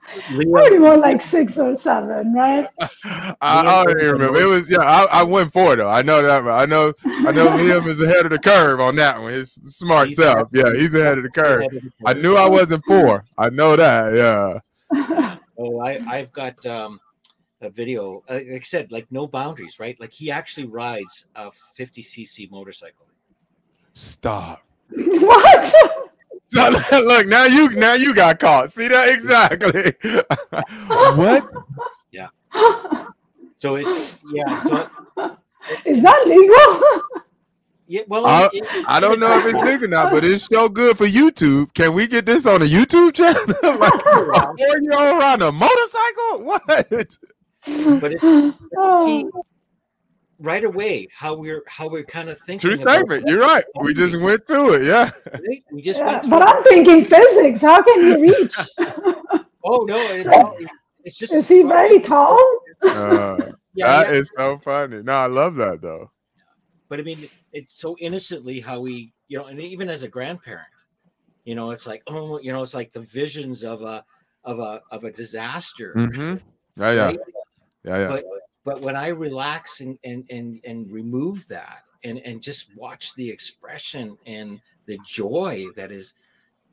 [0.01, 2.67] Probably more like six or seven, right?
[3.05, 4.41] I, I don't even remember.
[4.41, 4.79] It was yeah.
[4.79, 5.89] I, I went four though.
[5.89, 6.47] I know that.
[6.47, 6.93] I know.
[7.05, 9.33] I know Liam is ahead of the curve on that one.
[9.33, 10.49] His smart he's self.
[10.53, 11.65] Yeah, he's ahead of the curve.
[11.65, 11.93] Of the curve.
[12.07, 13.25] I knew I wasn't four.
[13.37, 14.15] I know that.
[14.15, 15.39] Yeah.
[15.59, 17.01] Oh, I I've got um
[17.61, 18.23] a video.
[18.29, 19.99] Uh, like I said, like no boundaries, right?
[20.01, 23.07] Like he actually rides a 50cc motorcycle.
[23.93, 24.63] Stop.
[24.91, 25.75] what?
[26.53, 28.73] Look, now you now you got caught.
[28.73, 29.93] See that exactly.
[31.17, 31.51] what?
[32.11, 32.29] Yeah.
[33.57, 34.63] So it's yeah.
[34.63, 34.91] So,
[35.85, 37.03] Is that legal?
[37.91, 40.69] Yeah, well, I, it, I don't know if it's big or not, but it's so
[40.69, 41.73] good for YouTube.
[41.73, 43.43] Can we get this on a YouTube channel?
[43.63, 46.43] like a four-year-old on a motorcycle?
[46.43, 47.19] What?
[48.01, 49.45] But it, see, oh.
[50.39, 52.69] right away how we're how we're kind of thinking.
[52.69, 53.27] True statement.
[53.27, 53.65] You're right.
[53.83, 54.83] We just went through it.
[54.85, 55.11] Yeah.
[55.71, 57.63] We just yeah, But I'm thinking physics.
[57.63, 58.57] How can he reach?
[59.65, 59.99] oh no!
[60.61, 60.69] It,
[61.05, 61.33] it's just.
[61.33, 62.37] Is he very tall?
[62.83, 64.19] Uh, yeah, that yeah.
[64.19, 65.03] is so funny.
[65.03, 66.11] No, I love that though.
[66.89, 70.67] But I mean, it's so innocently how we, you know, and even as a grandparent,
[71.45, 74.05] you know, it's like, oh, you know, it's like the visions of a
[74.45, 75.95] of a of a disaster.
[75.97, 76.37] Mm-hmm.
[76.81, 77.05] Yeah, yeah.
[77.05, 77.19] Right?
[77.89, 78.09] Yeah, yeah.
[78.09, 78.25] But
[78.65, 83.29] but when I relax and and and and remove that and and just watch the
[83.29, 86.15] expression and the joy that is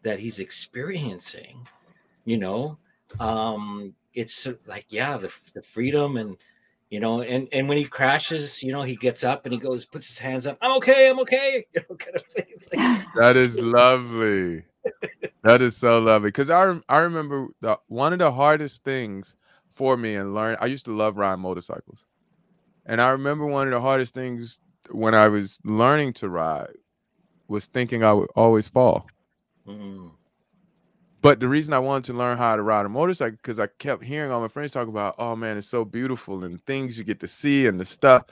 [0.03, 1.67] that he's experiencing,
[2.25, 2.77] you know,
[3.19, 6.37] um, it's like yeah, the the freedom and
[6.89, 9.85] you know, and and when he crashes, you know, he gets up and he goes,
[9.85, 10.57] puts his hands up.
[10.61, 11.09] I'm okay.
[11.09, 11.65] I'm okay.
[11.73, 12.45] You know, kind of thing.
[12.73, 14.63] Like, that is lovely.
[15.43, 16.27] that is so lovely.
[16.27, 19.35] Because I I remember the one of the hardest things
[19.75, 20.57] for me and learn.
[20.59, 22.05] I used to love riding motorcycles.
[22.85, 26.77] And I remember one of the hardest things when I was learning to ride
[27.47, 29.07] was thinking I would always fall.
[29.67, 30.11] Mm.
[31.21, 34.03] But the reason I wanted to learn how to ride a motorcycle because I kept
[34.03, 37.19] hearing all my friends talk about, oh man, it's so beautiful and things you get
[37.21, 38.25] to see and the stuff.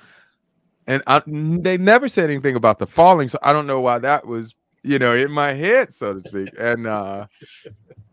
[0.86, 4.28] And I, they never said anything about the falling, so I don't know why that
[4.28, 6.50] was, you know, in my head, so to speak.
[6.60, 7.26] And uh,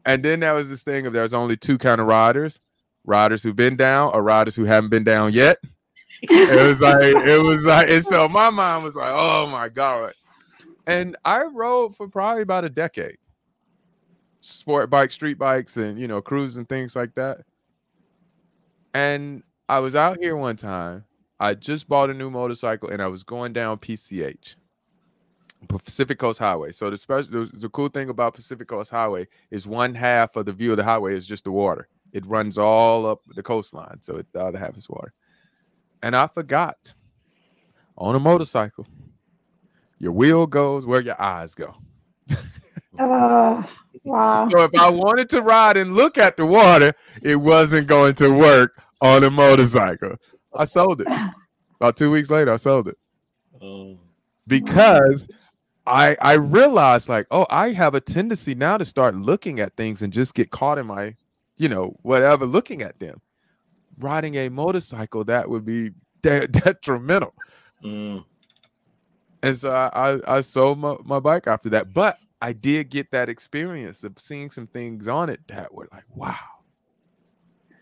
[0.07, 2.61] and then there was this thing of there's only two kind of riders
[3.05, 5.59] riders who've been down or riders who haven't been down yet.
[6.23, 10.13] it was like it was like and so my mind was like, oh my god.
[10.87, 13.17] And I rode for probably about a decade.
[14.41, 17.39] Sport bike, street bikes, and you know, cruise and things like that.
[18.93, 21.05] And I was out here one time.
[21.39, 24.57] I just bought a new motorcycle and I was going down PCH.
[25.69, 26.73] Pacific Coast Highway.
[26.73, 30.47] So the special the, the cool thing about Pacific Coast Highway is one half of
[30.47, 31.89] the view of the highway is just the water.
[32.13, 35.13] It runs all up the coastline, so it, the other half is water.
[36.03, 36.95] And I forgot
[37.97, 38.87] on a motorcycle,
[39.99, 41.75] your wheel goes where your eyes go.
[42.99, 43.63] uh,
[44.05, 44.49] wow.
[44.49, 48.31] So if I wanted to ride and look at the water, it wasn't going to
[48.31, 50.17] work on a motorcycle.
[50.55, 51.09] I sold it.
[51.77, 52.99] About two weeks later, I sold it.
[53.63, 53.99] Oh.
[54.47, 55.29] Because
[55.87, 60.03] I I realized like, oh, I have a tendency now to start looking at things
[60.03, 61.15] and just get caught in my
[61.61, 63.21] you know, whatever, looking at them.
[63.99, 65.91] Riding a motorcycle, that would be
[66.23, 67.35] de- detrimental.
[67.85, 68.25] Mm.
[69.43, 71.93] And so I, I, I sold my, my bike after that.
[71.93, 76.05] But I did get that experience of seeing some things on it that were like,
[76.15, 76.35] wow.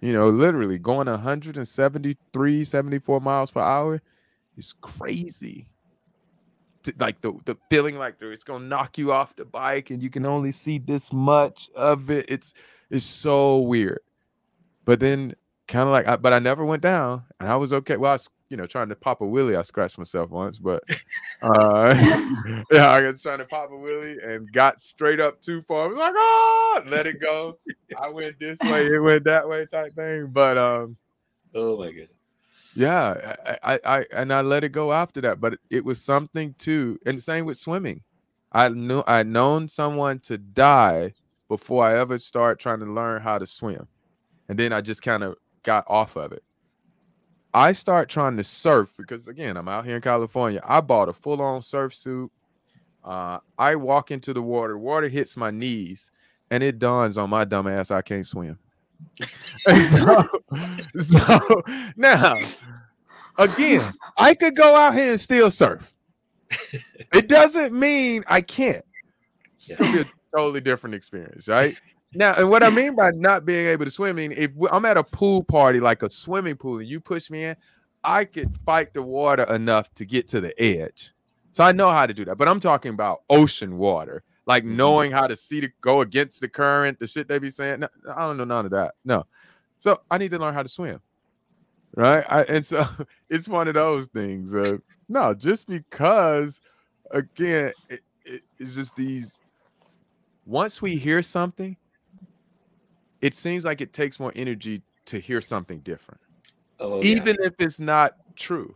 [0.00, 4.02] You know, literally going 173, 74 miles per hour
[4.56, 5.68] is crazy.
[6.82, 10.10] To, like the, the feeling like it's gonna knock you off the bike and you
[10.10, 12.26] can only see this much of it.
[12.28, 12.54] It's
[12.90, 14.00] it's so weird.
[14.84, 15.34] But then
[15.66, 17.96] kind of like, I, but I never went down, and I was okay.
[17.96, 19.56] Well, I was, you know, trying to pop a wheelie.
[19.56, 20.82] I scratched myself once, but
[21.42, 21.94] uh,
[22.72, 25.84] yeah, I was trying to pop a wheelie and got straight up too far.
[25.84, 27.58] I was like, oh, let it go.
[28.00, 30.28] I went this way, it went that way, type thing.
[30.32, 30.96] But um,
[31.54, 32.10] oh my goodness.
[32.74, 36.54] Yeah, I, I, I, and I let it go after that, but it was something
[36.58, 36.98] too.
[37.04, 38.02] And the same with swimming.
[38.52, 41.12] I knew I'd known someone to die
[41.48, 43.88] before I ever start trying to learn how to swim.
[44.48, 46.42] And then I just kind of got off of it.
[47.52, 50.60] I start trying to surf because again, I'm out here in California.
[50.64, 52.30] I bought a full-on surf suit.
[53.02, 56.10] Uh, I walk into the water, water hits my knees,
[56.50, 58.58] and it dawns on my dumb ass I can't swim.
[59.68, 60.28] so,
[60.98, 61.62] so
[61.96, 62.36] now,
[63.38, 65.94] again, I could go out here and still surf.
[67.14, 68.84] It doesn't mean I can't.
[69.58, 71.76] It's gonna be a totally different experience, right?
[72.14, 74.84] Now, and what I mean by not being able to swim, I mean, if I'm
[74.86, 77.56] at a pool party, like a swimming pool, and you push me in,
[78.02, 81.12] I could fight the water enough to get to the edge.
[81.50, 82.38] So I know how to do that.
[82.38, 84.76] But I'm talking about ocean water, like Mhm.
[84.76, 87.80] knowing how to see to go against the current, the shit they be saying.
[87.80, 88.94] No, I don't know none of that.
[89.04, 89.26] No.
[89.76, 91.00] So I need to learn how to swim.
[91.94, 92.24] Right.
[92.28, 92.86] I, and so
[93.28, 94.54] it's one of those things.
[94.54, 94.78] Uh,
[95.08, 96.60] no, just because,
[97.10, 99.40] again, it, it, it's just these.
[100.48, 101.76] Once we hear something,
[103.20, 106.20] it seems like it takes more energy to hear something different,
[106.80, 107.04] Oh, yeah.
[107.10, 108.74] even if it's not true.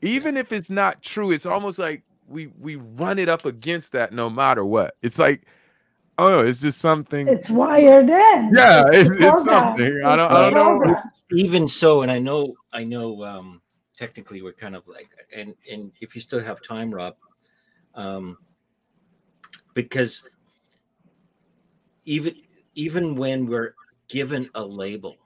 [0.00, 4.14] Even if it's not true, it's almost like we we run it up against that
[4.14, 4.94] no matter what.
[5.02, 5.42] It's like,
[6.16, 7.28] oh, it's just something.
[7.28, 8.50] It's wired in.
[8.54, 9.46] yeah, it's, it's programmed.
[9.46, 10.00] something.
[10.04, 10.96] I don't, I don't know.
[11.36, 13.60] even so and i know i know um
[13.96, 17.14] technically we're kind of like and and if you still have time rob
[17.94, 18.36] um
[19.74, 20.24] because
[22.04, 22.34] even
[22.74, 23.74] even when we're
[24.08, 25.16] given a label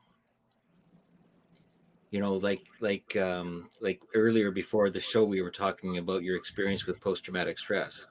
[2.11, 6.37] you know like like um like earlier before the show we were talking about your
[6.37, 8.07] experience with post-traumatic stress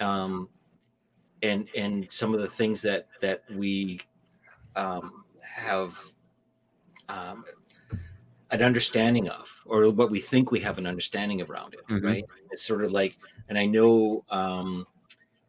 [0.00, 0.48] um
[1.42, 4.00] and and some of the things that that we
[4.76, 5.98] um have
[7.08, 7.44] um,
[8.50, 12.02] an understanding of, or what we think we have an understanding around it, Mhm.
[12.02, 12.24] right?
[12.50, 13.16] It's sort of like,
[13.48, 14.86] and I know um,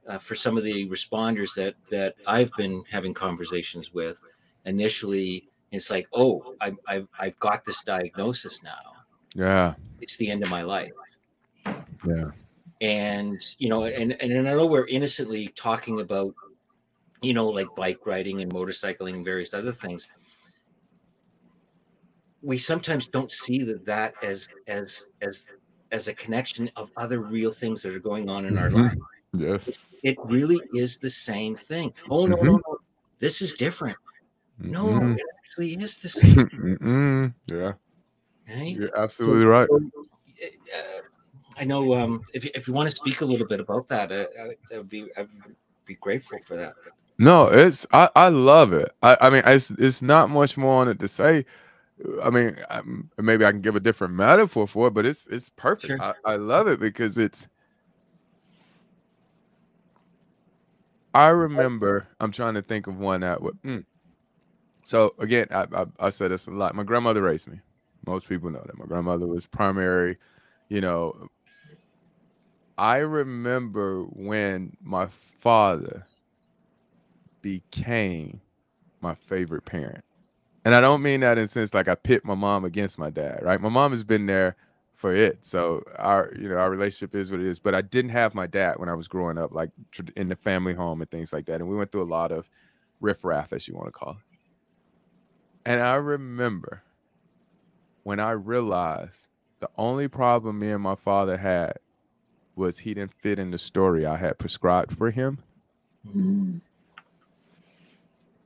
[0.07, 4.21] uh, for some of the responders that that I've been having conversations with,
[4.65, 9.05] initially it's like, oh, I, I've I've got this diagnosis now.
[9.35, 10.91] Yeah, It's the end of my life.
[12.05, 12.31] Yeah,
[12.81, 16.33] and you know and and i know we're innocently talking about
[17.21, 20.07] you know like bike riding and motorcycling and various other things.
[22.41, 25.49] We sometimes don't see that that as as as
[25.91, 28.83] as a connection of other real things that are going on in our Mhm.
[28.83, 28.97] life
[29.33, 29.99] yes.
[30.03, 32.77] it really is the same thing oh no no no
[33.19, 33.97] this is different
[34.59, 35.17] no Mhm.
[35.17, 37.73] it actually is the same Yeah,
[38.49, 38.75] right?
[38.77, 39.67] you're absolutely right.
[39.69, 39.81] So,
[40.43, 41.01] uh,
[41.57, 44.11] I know um, if, you- if you want to speak a little bit about that,
[44.11, 45.27] uh, uh, I would be I'd
[45.85, 46.73] be grateful for that.
[47.19, 48.91] No, it's I, I love it.
[49.03, 51.45] I, I mean, it's it's not much more on it to say.
[52.23, 55.49] I mean, um, maybe I can give a different metaphor for it, but it's it's
[55.49, 55.85] perfect.
[55.87, 56.01] Sure.
[56.01, 57.47] I, I love it because it's.
[61.13, 62.07] I remember.
[62.19, 63.61] I'm trying to think of one that would.
[63.63, 63.85] mm.
[64.85, 66.75] So again, I, I I said this a lot.
[66.75, 67.59] My grandmother raised me.
[68.05, 70.17] Most people know that my grandmother was primary.
[70.69, 71.29] You know,
[72.77, 76.05] I remember when my father
[77.41, 78.41] became
[79.01, 80.03] my favorite parent.
[80.65, 83.41] And I don't mean that in sense like I pit my mom against my dad,
[83.43, 83.59] right?
[83.59, 84.55] My mom has been there
[85.03, 85.45] for it.
[85.45, 87.59] So our, you know, our relationship is what it is.
[87.59, 89.69] But I didn't have my dad when I was growing up, like
[90.15, 91.59] in the family home and things like that.
[91.59, 92.49] And we went through a lot of
[93.01, 94.37] riffraff, as you want to call it.
[95.65, 96.83] And I remember
[98.03, 99.27] when I realized
[99.59, 101.79] the only problem me and my father had
[102.55, 105.39] was he didn't fit in the story I had prescribed for him
[106.07, 106.61] Mm.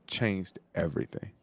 [0.08, 1.34] changed everything.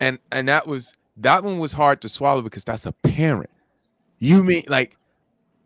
[0.00, 3.50] And and that was that one was hard to swallow because that's a parent.
[4.18, 4.96] You mean like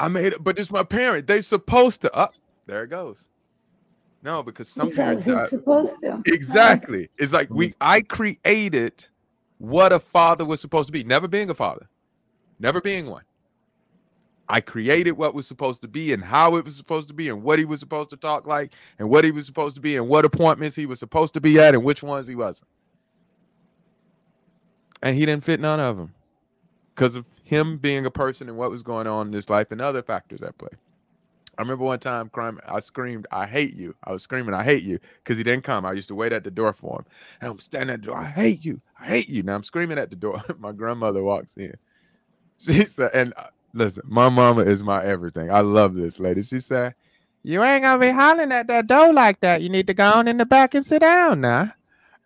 [0.00, 1.26] I made it, but it's my parent.
[1.26, 2.34] They supposed to up.
[2.66, 3.24] there it goes.
[4.22, 6.22] No, because some He parents uh, supposed to.
[6.26, 7.10] exactly.
[7.18, 9.08] It's like we I created
[9.58, 11.88] what a father was supposed to be, never being a father,
[12.58, 13.22] never being one.
[14.48, 17.42] I created what was supposed to be and how it was supposed to be and
[17.42, 20.08] what he was supposed to talk like and what he was supposed to be and
[20.08, 22.68] what appointments he was supposed to be at and which ones he wasn't.
[25.02, 26.14] And he didn't fit none of them
[26.94, 29.80] because of him being a person and what was going on in his life and
[29.80, 30.68] other factors at play.
[31.58, 33.94] I remember one time crying, I screamed, I hate you.
[34.04, 35.84] I was screaming, I hate you, because he didn't come.
[35.84, 37.04] I used to wait at the door for him.
[37.40, 39.42] And I'm standing at the door, I hate you, I hate you.
[39.42, 40.42] Now I'm screaming at the door.
[40.58, 41.74] my grandmother walks in.
[42.58, 45.50] She said, and uh, listen, my mama is my everything.
[45.50, 46.42] I love this lady.
[46.42, 46.94] She said,
[47.42, 49.62] You ain't gonna be hollering at that door like that.
[49.62, 51.72] You need to go on in the back and sit down now.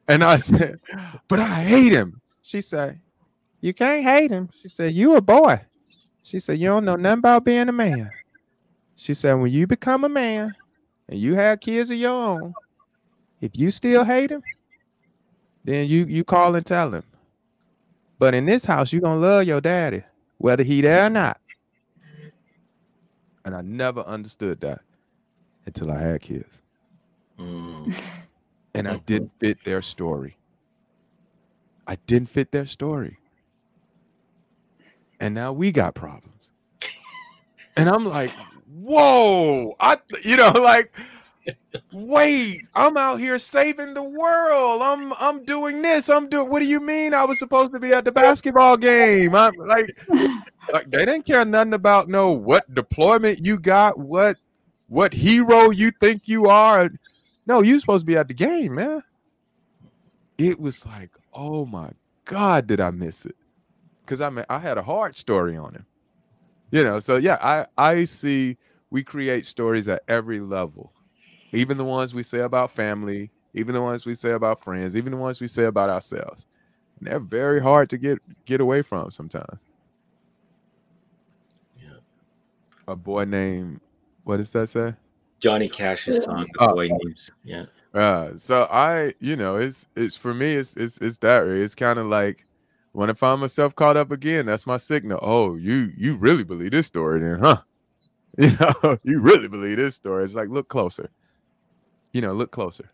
[0.07, 0.81] And I said,
[1.29, 2.21] But I hate him.
[2.45, 3.01] She said,
[3.63, 4.51] You can't hate him.
[4.53, 5.63] She said, You a boy.
[6.23, 8.13] She said, You don't know nothing about being a man.
[8.97, 10.55] She said, When you become a man
[11.09, 12.55] and you have kids of your own,
[13.41, 14.45] if you still hate him,
[15.65, 17.05] then you you call and tell him.
[18.19, 20.03] But in this house, you're gonna love your daddy,
[20.37, 21.41] whether he there or not.
[23.47, 24.83] And I never understood that
[25.67, 26.61] until I had kids.
[27.39, 27.95] Mm.
[28.75, 29.07] And I Mhm.
[29.07, 30.37] didn't fit their story.
[31.87, 33.19] I didn't fit their story.
[35.21, 36.51] And now we got problems.
[37.77, 38.31] And I'm like,
[38.73, 40.95] whoa, I you know, like
[41.93, 44.81] wait, I'm out here saving the world.
[44.81, 46.09] I'm I'm doing this.
[46.09, 49.35] I'm doing what do you mean I was supposed to be at the basketball game?
[49.35, 49.99] I'm like
[50.73, 54.37] like they didn't care nothing about no what deployment you got, what
[54.89, 56.91] what hero you think you are.
[57.47, 59.03] No, you supposed to be at the game, man.
[60.39, 61.91] It was like, oh my
[62.25, 63.37] God, did I miss it?
[64.01, 65.87] Because I mean, I had a hard story on him.
[66.71, 68.57] You know, so yeah, I I see
[68.91, 70.93] we create stories at every level,
[71.53, 75.13] even the ones we say about family, even the ones we say about friends, even
[75.13, 76.47] the ones we say about ourselves.
[76.99, 79.59] And they're very hard to get get away from sometimes.
[81.81, 81.99] Yeah.
[82.89, 83.81] A boy named
[84.25, 84.95] what does that say?
[85.41, 86.75] Johnny Cash's song, The Oh.
[86.75, 87.31] Boy Names.
[87.45, 87.67] Yeah.
[87.95, 91.47] Uh, so I, you know, it's it's for me, it's it's it's that.
[91.49, 92.45] It's kind of like
[92.93, 95.21] when I find myself caught up again, that's my signal.
[95.23, 97.59] Oh, you you really believe this story, then, huh?
[98.39, 100.25] You know, you really believe this story.
[100.25, 101.11] It's like look closer.
[102.13, 102.91] You know, look closer.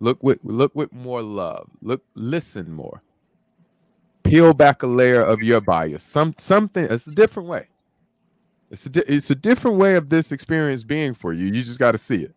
[0.00, 1.68] Look with look with more love.
[1.82, 3.02] Look, listen more.
[4.24, 6.04] Peel back a layer of your bias.
[6.04, 6.86] Some something.
[6.90, 7.68] It's a different way.
[8.70, 11.46] It's a it's a different way of this experience being for you.
[11.46, 12.34] You just got to see it.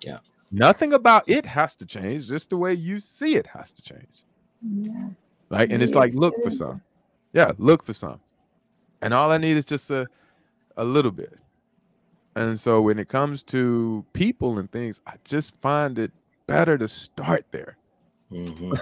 [0.00, 0.18] Yeah.
[0.50, 2.28] Nothing about it has to change.
[2.28, 4.22] Just the way you see it has to change.
[4.62, 5.08] Yeah.
[5.50, 5.70] Right.
[5.70, 6.82] And it's like look for some.
[7.32, 8.20] Yeah, look for some.
[9.02, 10.06] And all I need is just a
[10.76, 11.38] a little bit.
[12.36, 16.12] And so when it comes to people and things, I just find it
[16.46, 17.76] better to start there.
[18.30, 18.78] Mhm.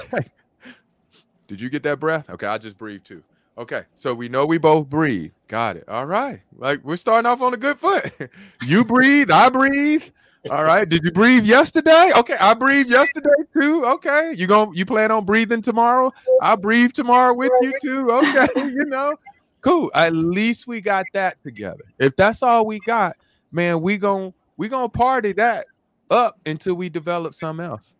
[1.46, 2.28] Did you get that breath?
[2.28, 3.22] Okay, I just breathed too.
[3.56, 5.30] Okay, so we know we both breathe.
[5.46, 5.88] Got it.
[5.88, 6.40] All right.
[6.58, 8.12] Like we're starting off on a good foot.
[8.66, 10.04] you breathe, I breathe.
[10.50, 10.88] All right.
[10.88, 12.12] Did you breathe yesterday?
[12.16, 13.84] Okay, I breathed yesterday too.
[13.86, 14.34] Okay.
[14.36, 16.12] You going you plan on breathing tomorrow?
[16.40, 18.10] I breathe tomorrow with you too.
[18.10, 19.14] Okay, you know.
[19.60, 19.90] Cool.
[19.94, 21.84] At least we got that together.
[21.98, 23.16] If that's all we got,
[23.50, 25.66] man, we gon' we gonna party that
[26.10, 27.96] up until we develop something else.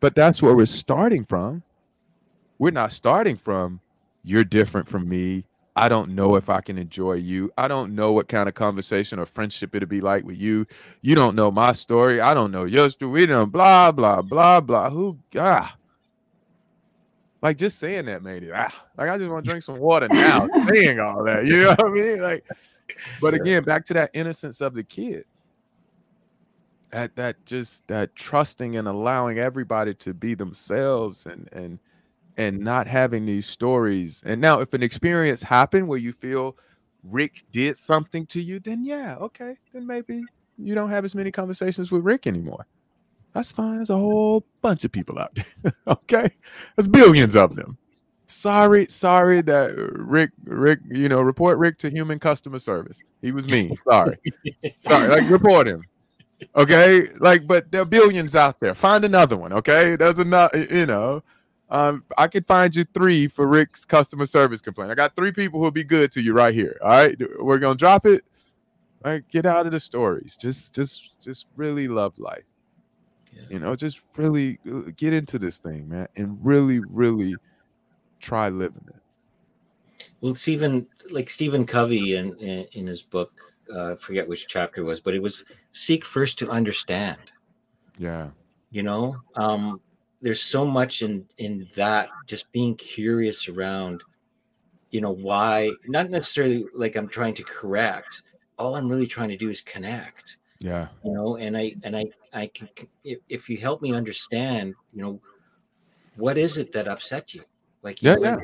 [0.00, 1.62] But that's where we're starting from.
[2.58, 3.80] We're not starting from
[4.24, 5.44] you're different from me.
[5.78, 7.52] I don't know if I can enjoy you.
[7.58, 10.66] I don't know what kind of conversation or friendship it'll be like with you.
[11.02, 12.18] You don't know my story.
[12.18, 13.10] I don't know your story.
[13.10, 14.88] We don't blah blah blah blah.
[14.88, 15.76] Who ah
[17.42, 20.08] like just saying that made it ah like I just want to drink some water
[20.08, 21.44] now saying all that.
[21.44, 22.22] You know what I mean?
[22.22, 22.48] Like,
[23.20, 25.26] but again, back to that innocence of the kid.
[26.90, 31.78] That that just that trusting and allowing everybody to be themselves and and
[32.36, 34.22] and not having these stories.
[34.26, 36.56] And now, if an experience happened where you feel
[37.02, 40.22] Rick did something to you, then yeah, okay, then maybe
[40.58, 42.66] you don't have as many conversations with Rick anymore.
[43.32, 43.76] That's fine.
[43.76, 45.72] There's a whole bunch of people out there.
[45.88, 46.30] okay,
[46.76, 47.76] there's billions of them.
[48.26, 53.00] Sorry, sorry that Rick, Rick, you know, report Rick to human customer service.
[53.22, 53.76] He was mean.
[53.76, 54.16] Sorry,
[54.88, 55.08] sorry.
[55.08, 55.84] Like report him.
[56.54, 58.74] Okay, like, but there are billions out there.
[58.74, 59.52] Find another one.
[59.52, 60.66] Okay, there's another.
[60.70, 61.22] You know,
[61.68, 64.90] um, I could find you three for Rick's customer service complaint.
[64.90, 66.78] I got three people who'll be good to you right here.
[66.82, 68.24] All right, we're gonna drop it.
[69.04, 70.36] All right, get out of the stories.
[70.36, 72.44] Just, just, just really love life.
[73.32, 73.42] Yeah.
[73.50, 77.36] You know, just really uh, get into this thing, man, and really, really
[78.20, 80.08] try living it.
[80.20, 83.32] Well, Stephen, like Stephen Covey in, in, in his book,
[83.72, 87.18] uh, I forget which chapter it was, but it was seek first to understand.
[87.98, 88.28] Yeah,
[88.70, 89.80] You know, um,
[90.20, 94.02] there's so much in in that just being curious around,
[94.90, 98.22] you know, why not necessarily like I'm trying to correct.
[98.58, 100.38] All I'm really trying to do is connect.
[100.60, 102.68] yeah, You know, and I and I I can
[103.04, 105.20] if, you help me understand, you know,
[106.16, 107.44] what is it that upset you?
[107.82, 108.36] Like you Yeah, know, yeah.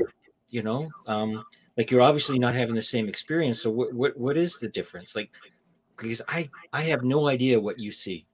[0.50, 1.44] you know, um,
[1.76, 3.62] like you're obviously not having the same experience.
[3.62, 5.16] So what what what is the difference?
[5.16, 5.30] Like
[5.96, 8.26] because I I have no idea what you see.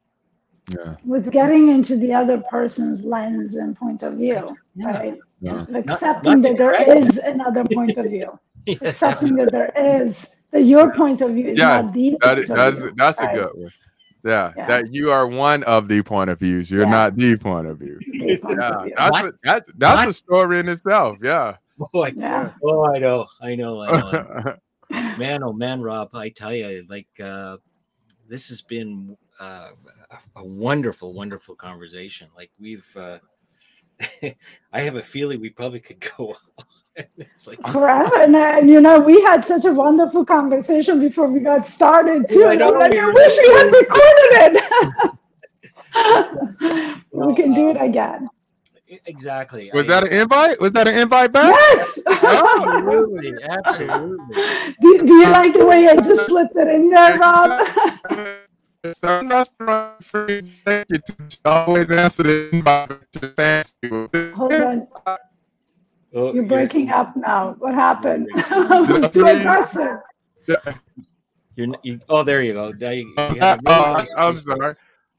[0.77, 4.86] Yeah, was getting into the other person's lens and point of view, Yeah.
[4.86, 5.19] right?
[5.40, 5.65] yeah.
[5.74, 6.89] Accepting not that there correct.
[6.90, 8.39] is another point of view.
[8.66, 12.35] Yeah, Accepting that there is that your point of view is Yes, not the That
[12.35, 13.70] point is, of that's view, that's a good one.
[14.24, 14.66] Yeah, Yeah.
[14.66, 16.70] that you are one of the point of views.
[16.70, 16.90] You're Yeah.
[16.90, 17.99] not the point of view.
[18.43, 18.95] Point Yeah, of view.
[18.97, 19.24] that's What?
[19.27, 20.09] a, that's that's What?
[20.09, 21.16] a story in itself.
[21.23, 21.57] Yeah.
[21.95, 22.51] Oh, Yeah.
[22.65, 24.57] oh, I know, I know, I know.
[25.19, 27.57] man, oh man, Rob, I tell you, like uh,
[28.28, 29.69] this has been uh,
[30.10, 32.28] a- a wonderful, wonderful conversation.
[32.36, 33.18] Like we've, uh,
[34.72, 36.36] I have a feeling we probably could go on.
[37.16, 38.22] it's like forever.
[38.22, 42.40] And, and, you know, we had such a wonderful conversation before we got started too.
[42.40, 44.62] Yeah, I, know, like, I wish we had recorded
[46.64, 47.02] it.
[47.12, 48.28] we can do it again.
[49.05, 49.70] Exactly.
[49.74, 50.60] Was I, that an invite?
[50.60, 51.55] Was that an invite back?
[51.55, 52.01] Yes.
[52.06, 53.35] absolutely.
[53.66, 54.43] Absolutely.
[54.80, 57.68] Do, do you like the way I just slipped it in there, Rob?
[58.93, 60.63] Some restaurant freeze.
[60.63, 60.99] Thank you.
[61.45, 63.89] Always answer the invite to fancy.
[64.37, 64.89] Hold on.
[66.15, 67.57] Oh, You're breaking up now.
[67.59, 68.29] What happened?
[68.33, 69.99] was too aggressive.
[71.57, 72.71] You're, you, oh, there you go.
[72.71, 74.77] Now you, you oh, I'm sorry.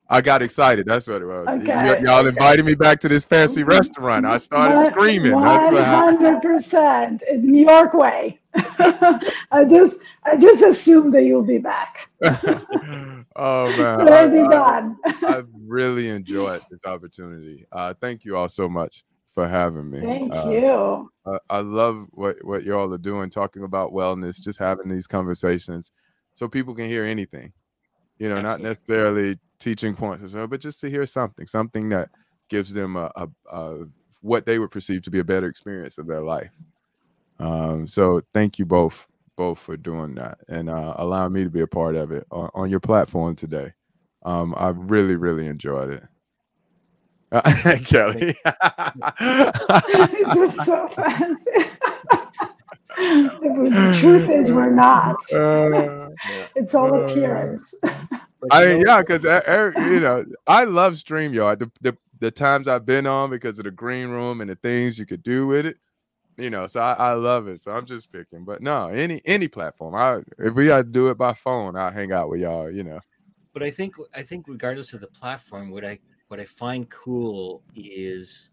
[0.10, 0.88] I got excited.
[0.88, 1.48] That's what it was.
[1.48, 2.02] Okay.
[2.02, 4.26] y'all invited me back to this fancy restaurant.
[4.26, 5.34] I started screaming.
[5.34, 8.40] One hundred percent, New York way.
[8.56, 12.10] I just, I just assumed that you'll be back.
[13.40, 14.96] oh man, so I.
[15.06, 17.66] I, I, really enjoyed this opportunity.
[17.72, 19.04] Uh, thank you all so much
[19.34, 20.00] for having me.
[20.00, 21.12] Thank uh, you.
[21.26, 25.92] I, I love what what y'all are doing, talking about wellness, just having these conversations,
[26.34, 27.54] so people can hear anything.
[28.18, 28.64] You know, Absolutely.
[28.64, 32.10] not necessarily teaching points, or so, but just to hear something, something that
[32.50, 33.86] gives them a, a, a
[34.22, 36.52] what they would perceive to be a better experience of their life.
[37.40, 39.08] Um, so thank you both
[39.40, 42.50] both for doing that and uh, allowing me to be a part of it on,
[42.54, 43.72] on your platform today.
[44.24, 46.04] Um, I really, really enjoyed it.
[47.86, 48.36] Kelly.
[49.22, 51.52] it's just so fancy.
[52.98, 55.16] the truth is, we're not.
[55.34, 56.10] Uh,
[56.58, 57.74] it's all uh, appearance.
[58.52, 61.60] I mean, yeah, because you know, I love Streamyard.
[61.60, 65.00] The, the the times I've been on because of the green room and the things
[65.00, 65.78] you could do with it.
[66.40, 67.62] You know, so I, I love it.
[67.62, 68.46] So I'm just picking.
[68.46, 69.96] But no, any any platform.
[69.96, 72.70] I if we got to do it by phone, I'll hang out with y'all.
[72.72, 73.00] You know.
[73.54, 77.62] But I think I think regardless of the platform, what I what I find cool
[77.76, 78.52] is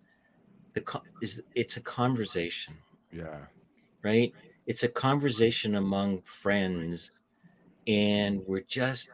[0.73, 0.83] the
[1.23, 2.75] is it's a conversation.
[3.13, 3.39] Yeah.
[4.03, 4.33] Right?
[4.67, 7.11] It's a conversation among friends
[7.87, 9.09] and we're just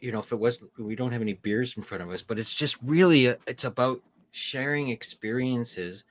[0.00, 2.38] you know if it wasn't we don't have any beers in front of us but
[2.38, 4.00] it's just really a, it's about
[4.32, 6.04] sharing experiences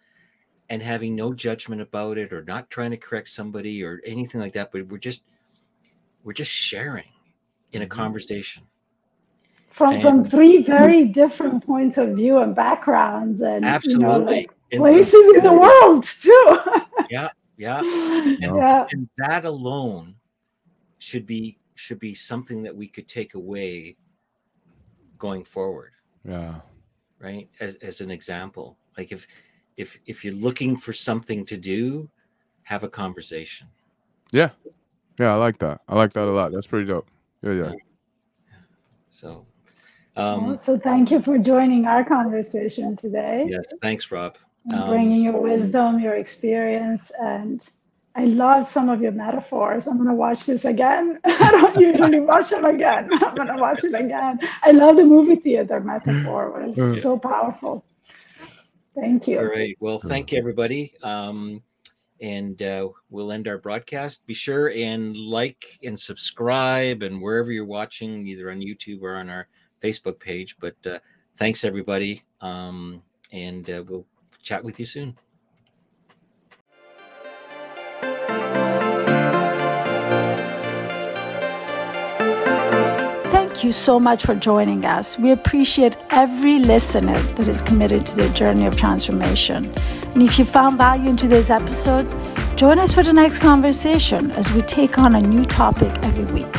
[0.70, 4.54] and having no judgment about it or not trying to correct somebody or anything like
[4.54, 5.24] that but we're just
[6.24, 7.06] we're just sharing
[7.72, 7.98] in a mm-hmm.
[7.98, 8.64] conversation.
[9.72, 14.18] From and, from three very different points of view and backgrounds and absolutely you know,
[14.18, 16.60] like places in the world too.
[17.10, 17.30] Yeah
[17.60, 17.82] yeah.
[18.42, 18.88] And, yeah.
[18.92, 20.16] and that alone
[20.98, 23.98] should be should be something that we could take away
[25.18, 25.92] going forward.
[26.28, 26.56] Yeah.
[27.20, 27.50] Right?
[27.60, 28.78] As, as an example.
[28.98, 29.28] Like if
[29.80, 32.08] if if you're looking for something to do
[32.64, 33.68] have a conversation
[34.32, 34.50] yeah
[35.20, 37.10] yeah i like that i like that a lot that's pretty dope
[37.42, 38.58] yeah yeah, yeah.
[39.10, 39.46] so
[40.16, 43.46] um, so thank you for joining our conversation today.
[43.48, 44.36] Yes, thanks, Rob.
[44.74, 47.66] Um, bringing your wisdom, your experience, and
[48.16, 49.88] I love some of your metaphors.
[49.88, 51.20] I'm going to watch this again.
[51.26, 53.10] I don't usually watch them again.
[53.14, 54.40] I'm going to watch it again.
[54.62, 56.60] I love the movie theater metaphor.
[56.60, 56.98] It was mm.
[56.98, 57.86] so powerful.
[59.00, 59.40] Thank you.
[59.40, 59.78] All right.
[59.80, 60.94] Well, thank you, everybody.
[61.04, 61.62] Um,
[62.22, 64.26] and uh, we'll end our broadcast.
[64.26, 69.30] Be sure and like and subscribe, and wherever you're watching, either on YouTube or on
[69.30, 69.48] our
[69.82, 70.58] Facebook page.
[70.60, 71.00] But uh,
[71.38, 72.24] thanks, everybody.
[72.42, 73.02] Um,
[73.32, 74.06] and uh, we'll
[74.42, 75.18] chat with you soon.
[83.60, 85.20] Thank you so much for joining us.
[85.20, 89.66] We appreciate every listener that is committed to the journey of transformation.
[90.14, 92.10] And if you found value in today's episode,
[92.56, 96.56] join us for the next conversation as we take on a new topic every week.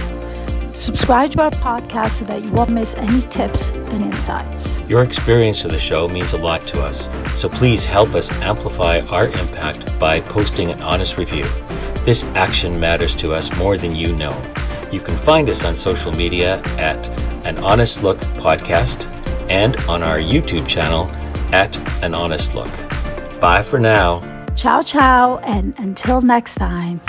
[0.74, 4.80] Subscribe to our podcast so that you won't miss any tips and insights.
[4.80, 9.00] Your experience of the show means a lot to us, so please help us amplify
[9.08, 11.46] our impact by posting an honest review.
[12.04, 14.38] This action matters to us more than you know.
[14.92, 17.08] You can find us on social media at
[17.46, 19.06] An Honest Look Podcast
[19.48, 21.08] and on our YouTube channel
[21.54, 22.70] at An Honest Look.
[23.40, 24.20] Bye for now.
[24.56, 27.00] Ciao, ciao, and until next time.